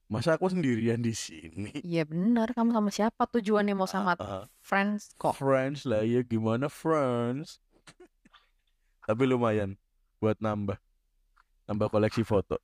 Masa 0.09 0.37
aku 0.37 0.49
sendirian 0.49 1.01
di 1.01 1.13
sini? 1.13 1.73
Iya 1.85 2.05
benar. 2.05 2.53
Kamu 2.53 2.73
sama 2.73 2.89
siapa 2.93 3.29
tujuannya 3.29 3.77
mau 3.77 3.89
sama 3.89 4.17
Ah, 4.21 4.25
ah. 4.25 4.45
friends 4.61 5.13
kok? 5.17 5.37
Friends 5.37 5.85
lah 5.89 6.05
ya 6.05 6.21
gimana 6.25 6.69
friends? 6.69 7.61
Tapi 9.09 9.25
lumayan 9.25 9.77
buat 10.21 10.37
nambah 10.41 10.77
nambah 11.69 11.89
koleksi 11.95 12.23
foto. 12.27 12.57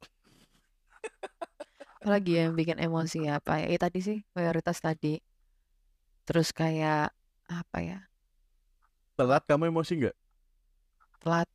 Apalagi 2.01 2.33
yang 2.41 2.53
bikin 2.61 2.79
emosi 2.87 3.19
apa 3.37 3.53
ya? 3.61 3.67
Eh 3.75 3.79
tadi 3.85 3.99
sih 4.07 4.19
prioritas 4.35 4.79
tadi. 4.87 5.13
Terus 6.27 6.49
kayak 6.59 7.13
apa 7.61 7.79
ya? 7.89 7.99
Telat 9.19 9.43
kamu 9.51 9.71
emosi 9.75 9.93
nggak? 9.99 10.17
Telat 11.21 11.49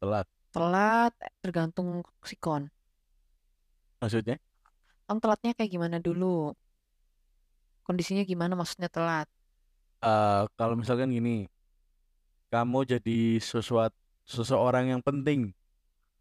Telat. 0.00 0.28
telat 0.54 1.12
tergantung 1.42 1.88
sikon. 2.28 2.62
Maksudnya? 4.00 4.38
Kamu 5.06 5.18
telatnya 5.22 5.52
kayak 5.56 5.70
gimana 5.74 5.96
dulu? 6.06 6.26
Kondisinya 7.86 8.22
gimana 8.30 8.52
maksudnya 8.60 8.88
telat? 8.96 9.26
eh 10.06 10.42
kalau 10.58 10.74
misalkan 10.80 11.10
gini, 11.16 11.30
kamu 12.52 12.78
jadi 12.92 13.18
sesuatu 13.40 13.96
seseorang 14.28 14.84
yang 14.92 15.00
penting 15.04 15.52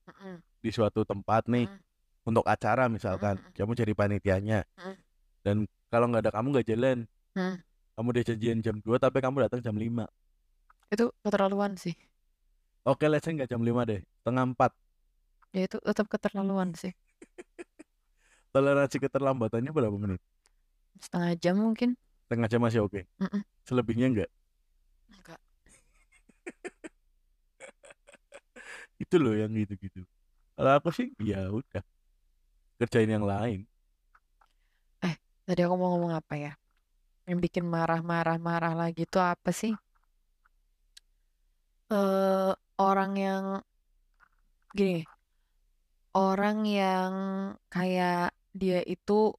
Mm-mm, 0.07 0.41
di 0.61 0.69
suatu 0.73 1.05
tempat 1.05 1.47
nih 1.47 1.69
mm, 1.69 2.27
untuk 2.27 2.45
acara 2.45 2.87
mm, 2.87 2.91
misalkan, 2.97 3.35
mm, 3.39 3.53
kamu 3.55 3.71
jadi 3.77 3.93
panitianya 3.93 4.59
mm, 4.77 4.95
dan 5.45 5.55
kalau 5.87 6.11
nggak 6.11 6.27
ada 6.27 6.31
kamu 6.35 6.47
nggak 6.57 6.67
jalan, 6.67 6.97
mm. 7.37 7.55
kamu 7.95 8.07
udah 8.11 8.23
janjian 8.27 8.59
jam 8.59 8.75
2 8.83 8.99
tapi 8.99 9.17
kamu 9.23 9.47
datang 9.47 9.61
jam 9.63 9.75
5. 9.75 10.03
Itu 10.91 11.15
keterlaluan 11.23 11.79
sih. 11.79 11.95
Oke, 12.87 13.07
let's 13.07 13.23
say 13.23 13.35
nggak 13.35 13.51
jam 13.51 13.63
5 13.63 13.87
deh, 13.87 14.03
setengah 14.23 14.43
4. 14.55 14.71
Ya 15.55 15.61
itu 15.67 15.77
tetap 15.79 16.07
keterlaluan 16.11 16.75
sih. 16.75 16.91
Toleransi 18.53 18.97
keterlambatannya 18.99 19.71
berapa 19.71 19.95
menit? 19.95 20.21
Setengah 20.99 21.31
jam 21.39 21.55
mungkin? 21.61 21.95
Setengah 22.27 22.47
jam 22.51 22.61
masih 22.63 22.83
oke. 22.83 23.07
Mm-mm. 23.23 23.41
Selebihnya 23.63 24.07
enggak. 24.11 24.29
Enggak. 25.13 25.39
Itu 29.03 29.15
loh 29.21 29.37
yang 29.37 29.53
gitu-gitu. 29.55 30.03
Kalau 30.57 30.71
aku 30.73 30.89
sih 30.89 31.07
ya 31.21 31.53
udah 31.53 31.83
kerjain 32.81 33.13
yang 33.13 33.25
lain. 33.25 33.69
Eh, 35.05 35.15
tadi 35.45 35.61
aku 35.61 35.75
mau 35.77 35.93
ngomong 35.93 36.13
apa 36.17 36.33
ya? 36.33 36.51
Yang 37.29 37.39
bikin 37.45 37.65
marah-marah-marah 37.69 38.73
lagi 38.73 39.05
itu 39.05 39.19
apa 39.21 39.53
sih? 39.53 39.73
Eh, 41.93 42.51
orang 42.81 43.11
yang 43.15 43.45
gini, 44.75 45.05
orang 46.17 46.65
yang 46.65 47.13
kayak 47.69 48.33
dia 48.57 48.81
itu 48.85 49.37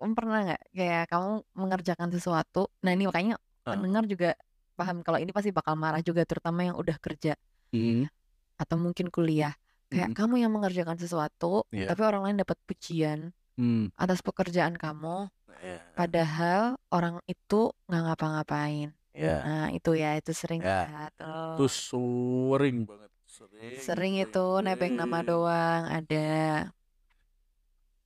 kamu 0.00 0.12
pernah 0.18 0.38
nggak 0.48 0.62
kayak 0.74 1.04
kamu 1.12 1.30
mengerjakan 1.54 2.08
sesuatu 2.10 2.72
nah 2.82 2.90
ini 2.96 3.04
makanya 3.06 3.36
Ah. 3.68 3.76
pendengar 3.76 4.04
juga 4.08 4.32
paham 4.74 5.04
kalau 5.04 5.20
ini 5.20 5.30
pasti 5.36 5.52
bakal 5.52 5.76
marah 5.76 6.00
juga 6.00 6.24
terutama 6.24 6.64
yang 6.66 6.76
udah 6.80 6.96
kerja 6.98 7.36
Mm. 7.72 8.10
atau 8.58 8.76
mungkin 8.80 9.08
kuliah 9.14 9.54
kayak 9.90 10.08
Mm. 10.10 10.16
kamu 10.16 10.34
yang 10.38 10.52
mengerjakan 10.54 10.96
sesuatu 10.96 11.66
Iya. 11.74 11.90
tapi 11.90 12.02
orang 12.06 12.22
lain 12.24 12.38
dapat 12.38 12.56
pujian 12.64 13.34
Hmm. 13.58 13.90
atas 13.98 14.22
pekerjaan 14.22 14.78
kamu 14.78 15.28
Ya. 15.60 15.82
padahal 15.92 16.78
orang 16.88 17.18
itu 17.26 17.74
nggak 17.84 18.02
ngapa-ngapain 18.06 18.94
Ya. 19.12 19.36
nah 19.42 19.66
itu 19.68 19.92
ya 19.92 20.14
itu 20.14 20.30
sering 20.30 20.62
Ya. 20.62 20.86
ya 20.86 21.04
tuh 21.12 21.58
Itu 21.58 21.66
sering 21.68 22.86
banget. 22.86 23.10
Sering. 23.26 23.74
sering 23.78 24.14
itu 24.16 24.46
nebeng 24.60 24.94
nama 24.94 25.20
doang 25.20 25.84
ada 25.86 26.28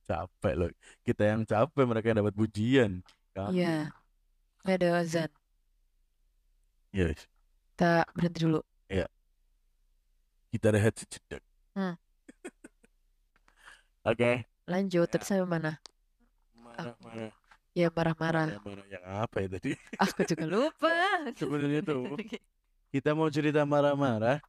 Capek 0.05 0.53
loh. 0.53 0.69
Kita 1.01 1.33
yang 1.33 1.41
capek, 1.43 1.81
mereka 1.81 2.13
yang 2.13 2.21
dapat 2.21 2.37
pujian. 2.37 3.01
Kamu. 3.33 3.49
iya 3.51 3.89
ada 4.61 5.01
azan 5.01 5.29
Yes. 6.89 7.25
kita 7.71 8.05
berhenti 8.11 8.39
dulu 8.41 8.61
Kita 10.47 10.71
rehat 10.71 10.95
sejenak. 10.95 11.43
Hmm. 11.75 11.95
Oke. 14.05 14.45
lanjut 14.65 15.05
Ya. 15.05 15.11
tadi 15.11 15.25
sampai 15.25 15.45
mana 15.45 15.71
Marah-marah. 16.55 17.31
ya 17.71 17.87
marah-marah 17.89 18.47
Marah-marah 18.49 18.85
yang 18.87 19.03
apa 19.05 19.35
ya 19.39 19.47
tadi? 19.51 19.71
aku 19.95 20.19
juga 20.25 20.45
lupa 20.55 20.93
Sebenarnya 21.33 21.81
tuh 21.81 22.17
kita 22.93 23.11
mau 23.11 23.27
cerita 23.27 23.61
marah-marah, 23.61 24.39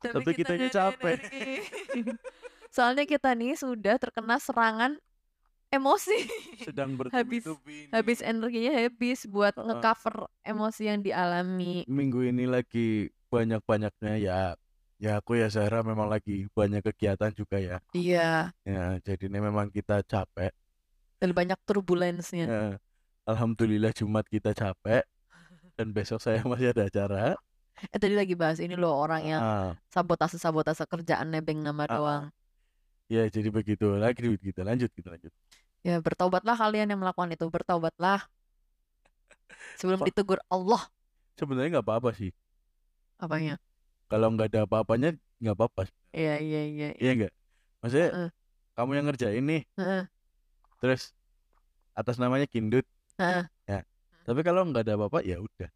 tapi 0.00 0.30
kitanya 0.32 0.66
nggak 0.66 0.72
ada 0.72 0.78
capek. 0.96 1.16
energi. 1.20 1.50
soalnya 2.72 3.04
kita 3.04 3.36
nih 3.36 3.52
sudah 3.52 4.00
terkena 4.00 4.40
serangan 4.40 4.96
emosi 5.68 6.16
sedang 6.58 6.96
habis 7.06 7.44
bertubi-tubi 7.44 7.92
habis 7.92 8.18
energinya 8.20 8.72
habis 8.74 9.24
buat 9.24 9.52
Heeh. 9.52 9.66
ngecover 9.68 10.16
emosi 10.42 10.82
yang 10.88 11.00
dialami 11.00 11.84
minggu 11.86 12.24
ini 12.24 12.44
lagi 12.44 12.88
banyak-banyaknya 13.28 14.12
ya 14.18 14.40
ya 15.02 15.18
aku 15.18 15.34
ya 15.34 15.50
Zahra 15.50 15.82
memang 15.82 16.06
lagi 16.06 16.46
banyak 16.54 16.78
kegiatan 16.86 17.34
juga 17.34 17.58
ya. 17.58 17.76
Iya. 17.90 18.54
Ya 18.62 18.84
jadi 19.02 19.26
ini 19.26 19.38
memang 19.42 19.66
kita 19.74 20.06
capek. 20.06 20.54
Dan 21.18 21.30
banyak 21.34 21.58
turbulensnya 21.66 22.44
Ya, 22.46 22.62
Alhamdulillah 23.26 23.90
Jumat 23.94 24.26
kita 24.26 24.54
capek 24.54 25.02
dan 25.78 25.90
besok 25.90 26.18
saya 26.22 26.42
masih 26.50 26.70
ada 26.70 26.86
acara. 26.86 27.34
Eh 27.90 27.98
tadi 27.98 28.14
lagi 28.14 28.38
bahas 28.38 28.62
ini 28.62 28.78
loh 28.78 28.94
orang 28.94 29.22
yang 29.26 29.42
Ah, 29.42 29.70
sabotase 29.90 30.38
sabotase 30.38 30.86
kerjaan 30.86 31.34
nebeng 31.34 31.58
nama 31.66 31.82
Ah, 31.86 31.90
doang. 31.90 32.24
ya 33.10 33.26
jadi 33.26 33.50
begitu. 33.50 33.98
Lagi 33.98 34.22
kita. 34.38 34.62
Lanjut 34.62 34.90
kita 34.94 35.10
lanjut. 35.14 35.32
Ya 35.82 35.98
bertaubatlah 35.98 36.54
kalian 36.54 36.94
yang 36.94 37.00
melakukan 37.02 37.34
itu 37.34 37.42
bertaubatlah. 37.50 38.22
Sebelum 39.78 40.06
ditegur 40.06 40.38
Allah. 40.46 40.86
Sebenarnya 41.34 41.78
nggak 41.78 41.86
apa-apa 41.90 42.14
sih. 42.14 42.30
Apanya 43.18 43.58
kalau 44.12 44.28
nggak 44.36 44.52
ada 44.52 44.68
apa-apanya 44.68 45.16
nggak 45.40 45.56
apa-apa 45.56 45.88
iya 46.12 46.36
iya 46.36 46.60
iya 46.68 46.88
iya 47.00 47.10
nggak? 47.16 47.32
Maksudnya 47.80 48.08
Heeh. 48.12 48.30
kamu 48.76 48.90
yang 49.00 49.06
ngerjain 49.08 49.44
nih 49.48 49.62
Heeh. 49.80 50.02
terus 50.84 51.16
atas 51.96 52.20
namanya 52.20 52.44
kindut 52.44 52.84
Heeh. 53.16 53.48
ya 53.64 53.80
tapi 54.28 54.44
kalau 54.44 54.68
nggak 54.68 54.84
ada 54.84 55.00
apa-apa 55.00 55.24
ya 55.24 55.40
udah. 55.40 55.72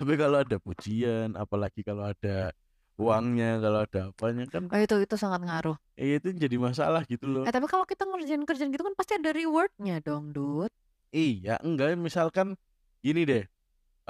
Tapi 0.00 0.16
kalau 0.16 0.40
ada 0.40 0.56
pujian 0.56 1.36
apalagi 1.36 1.84
kalau 1.84 2.08
ada 2.08 2.50
uangnya 2.96 3.60
kalau 3.60 3.78
ada 3.84 4.00
apanya 4.08 4.44
kan 4.48 4.64
oh 4.66 4.80
itu 4.80 4.96
itu 4.96 5.16
sangat 5.20 5.44
ngaruh. 5.44 5.76
Eh, 6.00 6.16
itu 6.16 6.32
jadi 6.32 6.56
masalah 6.56 7.04
gitu 7.04 7.28
loh. 7.28 7.44
Eh 7.44 7.52
tapi 7.52 7.68
kalau 7.68 7.84
kita 7.84 8.08
ngerjain 8.08 8.42
kerjaan 8.48 8.72
gitu 8.72 8.80
kan 8.80 8.96
pasti 8.96 9.20
ada 9.20 9.30
rewardnya 9.30 10.00
dong 10.00 10.32
Dut. 10.32 10.72
Iya 11.12 11.60
enggak 11.60 12.00
misalkan 12.00 12.56
gini 13.04 13.28
deh 13.28 13.44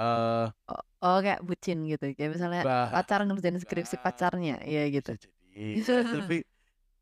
eh 0.01 0.47
oh, 0.71 0.81
oh 1.05 1.17
kayak 1.21 1.41
bucin 1.45 1.77
gitu 1.85 2.03
kayak 2.17 2.31
misalnya 2.35 2.61
bah 2.65 2.89
pacar 2.89 3.19
ngerjain 3.27 3.57
skripsi 3.61 3.95
Enggak. 3.97 4.05
pacarnya 4.05 4.55
ya 4.65 4.83
gitu. 4.89 5.11
bisa 5.77 5.93
jadi. 6.01 6.09
Ya, 6.09 6.13
tapi 6.25 6.37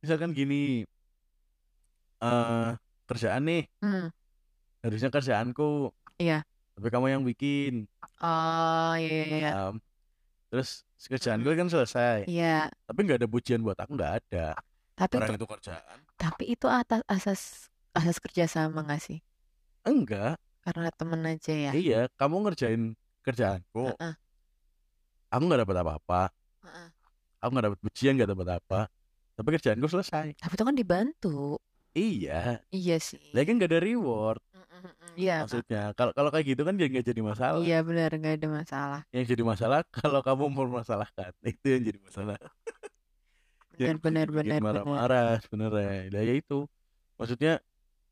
misalkan 0.04 0.32
gini 0.36 0.84
eh 2.20 2.70
kerjaan 3.08 3.44
nih 3.48 3.64
Hmm, 3.82 4.08
harusnya 4.84 5.10
kerjaanku 5.10 5.92
iya. 6.20 6.44
tapi 6.76 6.88
kamu 6.92 7.08
yang 7.12 7.24
bikin. 7.24 7.88
Oh 8.20 8.94
iya 9.00 9.12
iya 9.28 9.38
iya. 9.40 9.52
Terus 10.52 10.70
kerjaan 11.08 11.40
gue 11.46 11.54
kan 11.56 11.70
selesai. 11.70 12.28
Iya, 12.28 12.68
tapi 12.88 13.00
nggak 13.06 13.20
ada 13.24 13.30
pujian 13.30 13.62
buat 13.64 13.78
aku 13.80 13.96
nggak 13.96 14.14
ada. 14.24 14.48
Tapi 15.00 15.14
orang 15.16 15.30
itu 15.32 15.38
itu 15.40 15.48
kerjaan. 15.48 15.98
tapi 16.20 16.44
itu 16.52 16.68
atas 16.68 17.02
asas 17.08 17.42
asas 17.96 18.18
kerjasama 18.20 18.84
nggak 18.84 19.02
sih? 19.02 19.20
Enggak 19.88 20.36
karena 20.70 20.94
temen 20.94 21.22
aja 21.26 21.54
ya? 21.54 21.72
Iya 21.74 22.02
kamu 22.14 22.46
ngerjain 22.46 22.94
kerjaanku. 23.26 23.90
Heeh. 23.98 24.14
aku 25.34 25.42
nggak 25.50 25.62
dapat 25.66 25.76
apa-apa. 25.82 26.22
Heeh. 26.62 26.88
aku 27.42 27.50
nggak 27.50 27.66
dapat 27.74 27.80
pujian 27.82 28.14
nggak 28.22 28.30
dapat 28.38 28.48
apa. 28.62 28.80
Tapi 29.34 29.48
kerjaanku 29.58 29.88
selesai. 29.90 30.38
Tapi 30.38 30.54
itu 30.54 30.64
kan 30.64 30.76
dibantu. 30.78 31.58
Iya. 31.98 32.62
Iya 32.70 32.98
sih. 33.02 33.34
Lagi 33.34 33.50
nggak 33.50 33.70
ada 33.74 33.82
reward. 33.82 34.42
Iya 35.20 35.44
maksudnya 35.44 35.92
kalau 35.92 36.16
kalau 36.16 36.30
kayak 36.32 36.56
gitu 36.56 36.62
kan 36.64 36.78
jadi 36.78 36.90
nggak 36.94 37.08
jadi 37.10 37.22
masalah. 37.26 37.66
Iya 37.66 37.82
benar. 37.82 38.10
Nggak 38.14 38.36
ada 38.38 38.48
masalah. 38.48 39.02
Yang 39.10 39.26
jadi 39.34 39.44
masalah 39.44 39.80
kalau 39.98 40.22
kamu 40.22 40.54
mempermasalahkan 40.54 41.34
itu 41.42 41.66
yang 41.66 41.82
jadi 41.82 42.00
masalah. 42.00 42.38
Benar 43.80 43.96
benar 44.04 44.28
benar 44.28 44.60
marah-marah 44.60 45.40
sebenarnya. 45.40 46.12
Nah, 46.12 46.20
ya 46.20 46.36
itu. 46.36 46.68
Maksudnya 47.16 47.64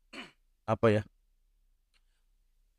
apa 0.72 0.86
ya 0.88 1.02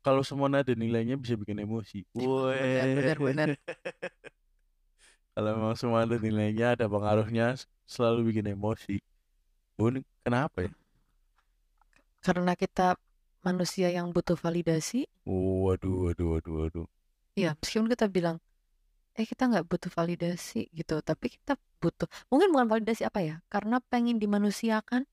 kalau 0.00 0.22
semua 0.24 0.48
ada 0.48 0.72
nilainya 0.72 1.16
bisa 1.20 1.36
bikin 1.36 1.60
emosi. 1.64 2.04
Emang 2.16 2.96
benar 2.96 3.18
benar 3.20 3.48
kalau 5.34 5.50
memang 5.56 5.76
semua 5.78 6.04
ada 6.04 6.16
nilainya 6.20 6.76
ada 6.76 6.86
pengaruhnya 6.90 7.56
selalu 7.88 8.32
bikin 8.34 8.52
emosi. 8.52 9.00
Ini 9.80 10.00
kenapa 10.20 10.68
ya? 10.68 10.72
Karena 12.20 12.52
kita 12.52 13.00
manusia 13.40 13.88
yang 13.88 14.12
butuh 14.12 14.36
validasi. 14.36 15.08
Waduh 15.24 16.12
waduh 16.12 16.36
waduh 16.36 16.54
waduh. 16.66 16.86
Ya 17.38 17.56
meskipun 17.56 17.88
kita 17.88 18.12
bilang 18.12 18.36
eh 19.16 19.24
kita 19.24 19.48
nggak 19.48 19.66
butuh 19.66 19.90
validasi 19.90 20.70
gitu 20.70 21.02
tapi 21.02 21.34
kita 21.34 21.58
butuh 21.82 22.06
mungkin 22.30 22.52
bukan 22.54 22.68
validasi 22.68 23.02
apa 23.08 23.20
ya 23.24 23.36
karena 23.48 23.80
pengen 23.88 24.20
dimanusiakan. 24.20 25.08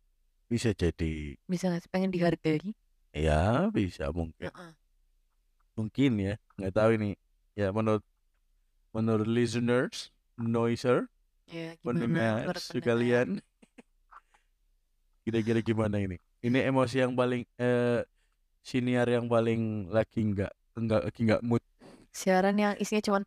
Bisa 0.52 0.72
jadi. 0.76 1.36
Bisa 1.48 1.72
nggak 1.72 1.88
sih? 1.88 1.92
Pengen 1.92 2.12
dihargai. 2.12 2.76
Ya 3.16 3.72
bisa 3.72 4.12
mungkin. 4.12 4.52
Heeh. 4.52 4.72
Mungkin 5.78 6.18
ya 6.18 6.34
nggak 6.58 6.74
tahu 6.74 6.90
ini. 6.98 7.14
Ya 7.54 7.70
menurut 7.70 8.02
menurut 8.90 9.30
listeners 9.30 10.10
noiser 10.42 11.06
ya 11.46 11.78
pendengar 11.86 12.58
sekalian 12.58 13.38
kira-kira 15.22 15.62
gimana 15.62 16.02
ini? 16.02 16.18
Ini 16.42 16.74
emosi 16.74 17.06
yang 17.06 17.14
paling 17.14 17.46
eh 17.62 18.02
siniar 18.66 19.08
yang 19.08 19.30
paling 19.30 19.94
lagi 19.94 20.26
nggak 20.26 20.52
nggak 20.76 21.02
lagi 21.06 21.22
nggak 21.30 21.42
mood. 21.46 21.62
Siaran 22.10 22.58
yang 22.58 22.74
isinya 22.82 23.06
cuman 23.06 23.24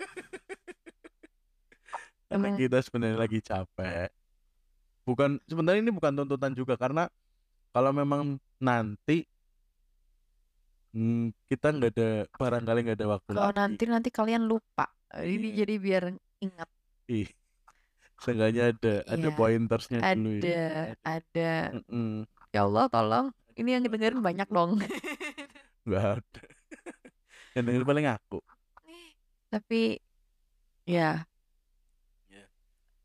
karena 2.30 2.48
kita 2.58 2.78
sebenarnya 2.82 3.18
lagi 3.18 3.38
capek. 3.42 4.10
Bukan 5.06 5.38
sebenarnya 5.46 5.80
ini 5.82 5.92
bukan 5.94 6.14
tuntutan 6.14 6.54
juga 6.54 6.78
karena 6.78 7.10
kalau 7.70 7.94
memang 7.94 8.38
nanti 8.58 9.26
hmm, 10.90 11.34
kita 11.46 11.66
nggak 11.70 11.90
ada 11.94 12.08
barangkali 12.34 12.78
nggak 12.86 12.98
ada 12.98 13.08
waktu. 13.10 13.30
Kalau 13.32 13.50
lagi 13.50 13.58
nanti 13.58 13.84
nanti 13.86 14.08
kalian 14.10 14.44
lupa. 14.44 14.86
Ini 15.10 15.48
Iya. 15.50 15.56
jadi 15.64 15.74
biar 15.78 16.02
ingat. 16.40 16.68
Ih 17.10 17.28
seenggaknya 18.20 18.76
ada 18.76 18.94
ada 19.08 19.28
Iya. 19.32 19.34
pointersnya 19.34 19.98
dulu 20.12 20.28
ada 20.38 20.44
ya. 20.44 20.68
ada 21.00 21.50
Mm-mm. 21.80 22.28
ya 22.52 22.60
Allah 22.68 22.84
tolong. 22.92 23.26
Ini 23.56 23.68
yang 23.76 23.82
dengerin 23.84 24.20
banyak 24.20 24.48
dong. 24.48 24.78
Nggak 25.88 26.04
ada. 26.20 26.42
Yang 27.56 27.64
denger 27.66 27.84
paling 27.84 28.06
aku. 28.06 28.38
Tapi 29.50 29.98
ya. 30.86 31.26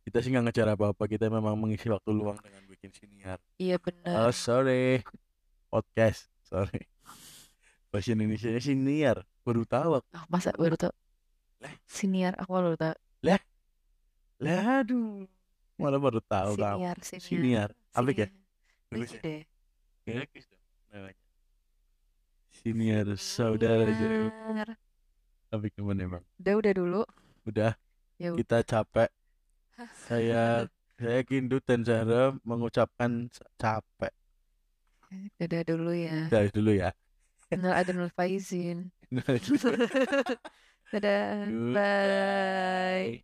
Kita 0.06 0.22
sih 0.22 0.30
nggak 0.30 0.46
ngejar 0.52 0.70
apa-apa. 0.78 1.10
Kita 1.10 1.26
memang 1.34 1.58
mengisi 1.58 1.90
waktu 1.90 2.14
luang 2.14 2.38
dengan 2.38 2.62
bikin 2.70 2.94
siniar. 2.94 3.42
Iya 3.58 3.82
benar. 3.82 4.30
Oh 4.30 4.34
sorry. 4.36 5.02
Podcast 5.74 6.30
sorry 6.46 6.86
bahasa 7.96 8.12
Indonesia 8.12 8.52
nya 8.52 8.60
siniar 8.60 9.18
baru 9.48 9.64
tahu 9.64 10.04
aku. 10.04 10.08
Ah, 10.12 10.28
masa 10.28 10.52
baru 10.60 10.76
tau 10.76 10.92
Lah. 11.64 11.72
siniar 11.88 12.36
aku 12.36 12.52
baru 12.52 12.76
tau 12.76 12.96
lah. 13.24 13.40
Aduh 14.84 15.24
malah 15.80 15.96
baru 15.96 16.20
tahu 16.20 16.60
kamu 16.60 16.76
siniar 16.76 16.98
siniar 17.00 17.24
siniar 17.24 17.70
apik 17.96 18.18
ya 18.20 18.28
bagus 18.92 19.12
ya? 19.16 19.20
deh. 19.24 19.42
Bagus 20.04 20.44
dong. 20.52 20.64
Namanya. 20.92 21.24
Siniar 22.52 23.08
saudara 23.16 23.88
jauh 23.96 24.32
apik 25.56 25.72
teman 25.72 25.96
emang. 26.04 26.24
Udah 26.36 26.54
udah 26.60 26.74
dulu. 26.76 27.02
Udah. 27.48 27.72
Ya 28.20 28.36
udah. 28.36 28.40
kita 28.44 28.58
capek. 28.68 29.10
Saya 30.12 30.68
saya 30.96 31.24
Kindut 31.28 31.64
dan 31.64 31.84
Zahra 31.88 32.36
mengucapkan 32.44 33.32
capek. 33.56 34.12
Dadah 35.40 35.64
dulu 35.64 35.92
ya. 35.96 36.28
Dari 36.28 36.52
dulu 36.52 36.76
ya 36.76 36.92
no, 37.62 37.72
I 37.72 37.84
don't 37.84 37.98
know 37.98 38.06
if 38.06 38.20
I 38.20 38.26
Bye. 41.74 43.24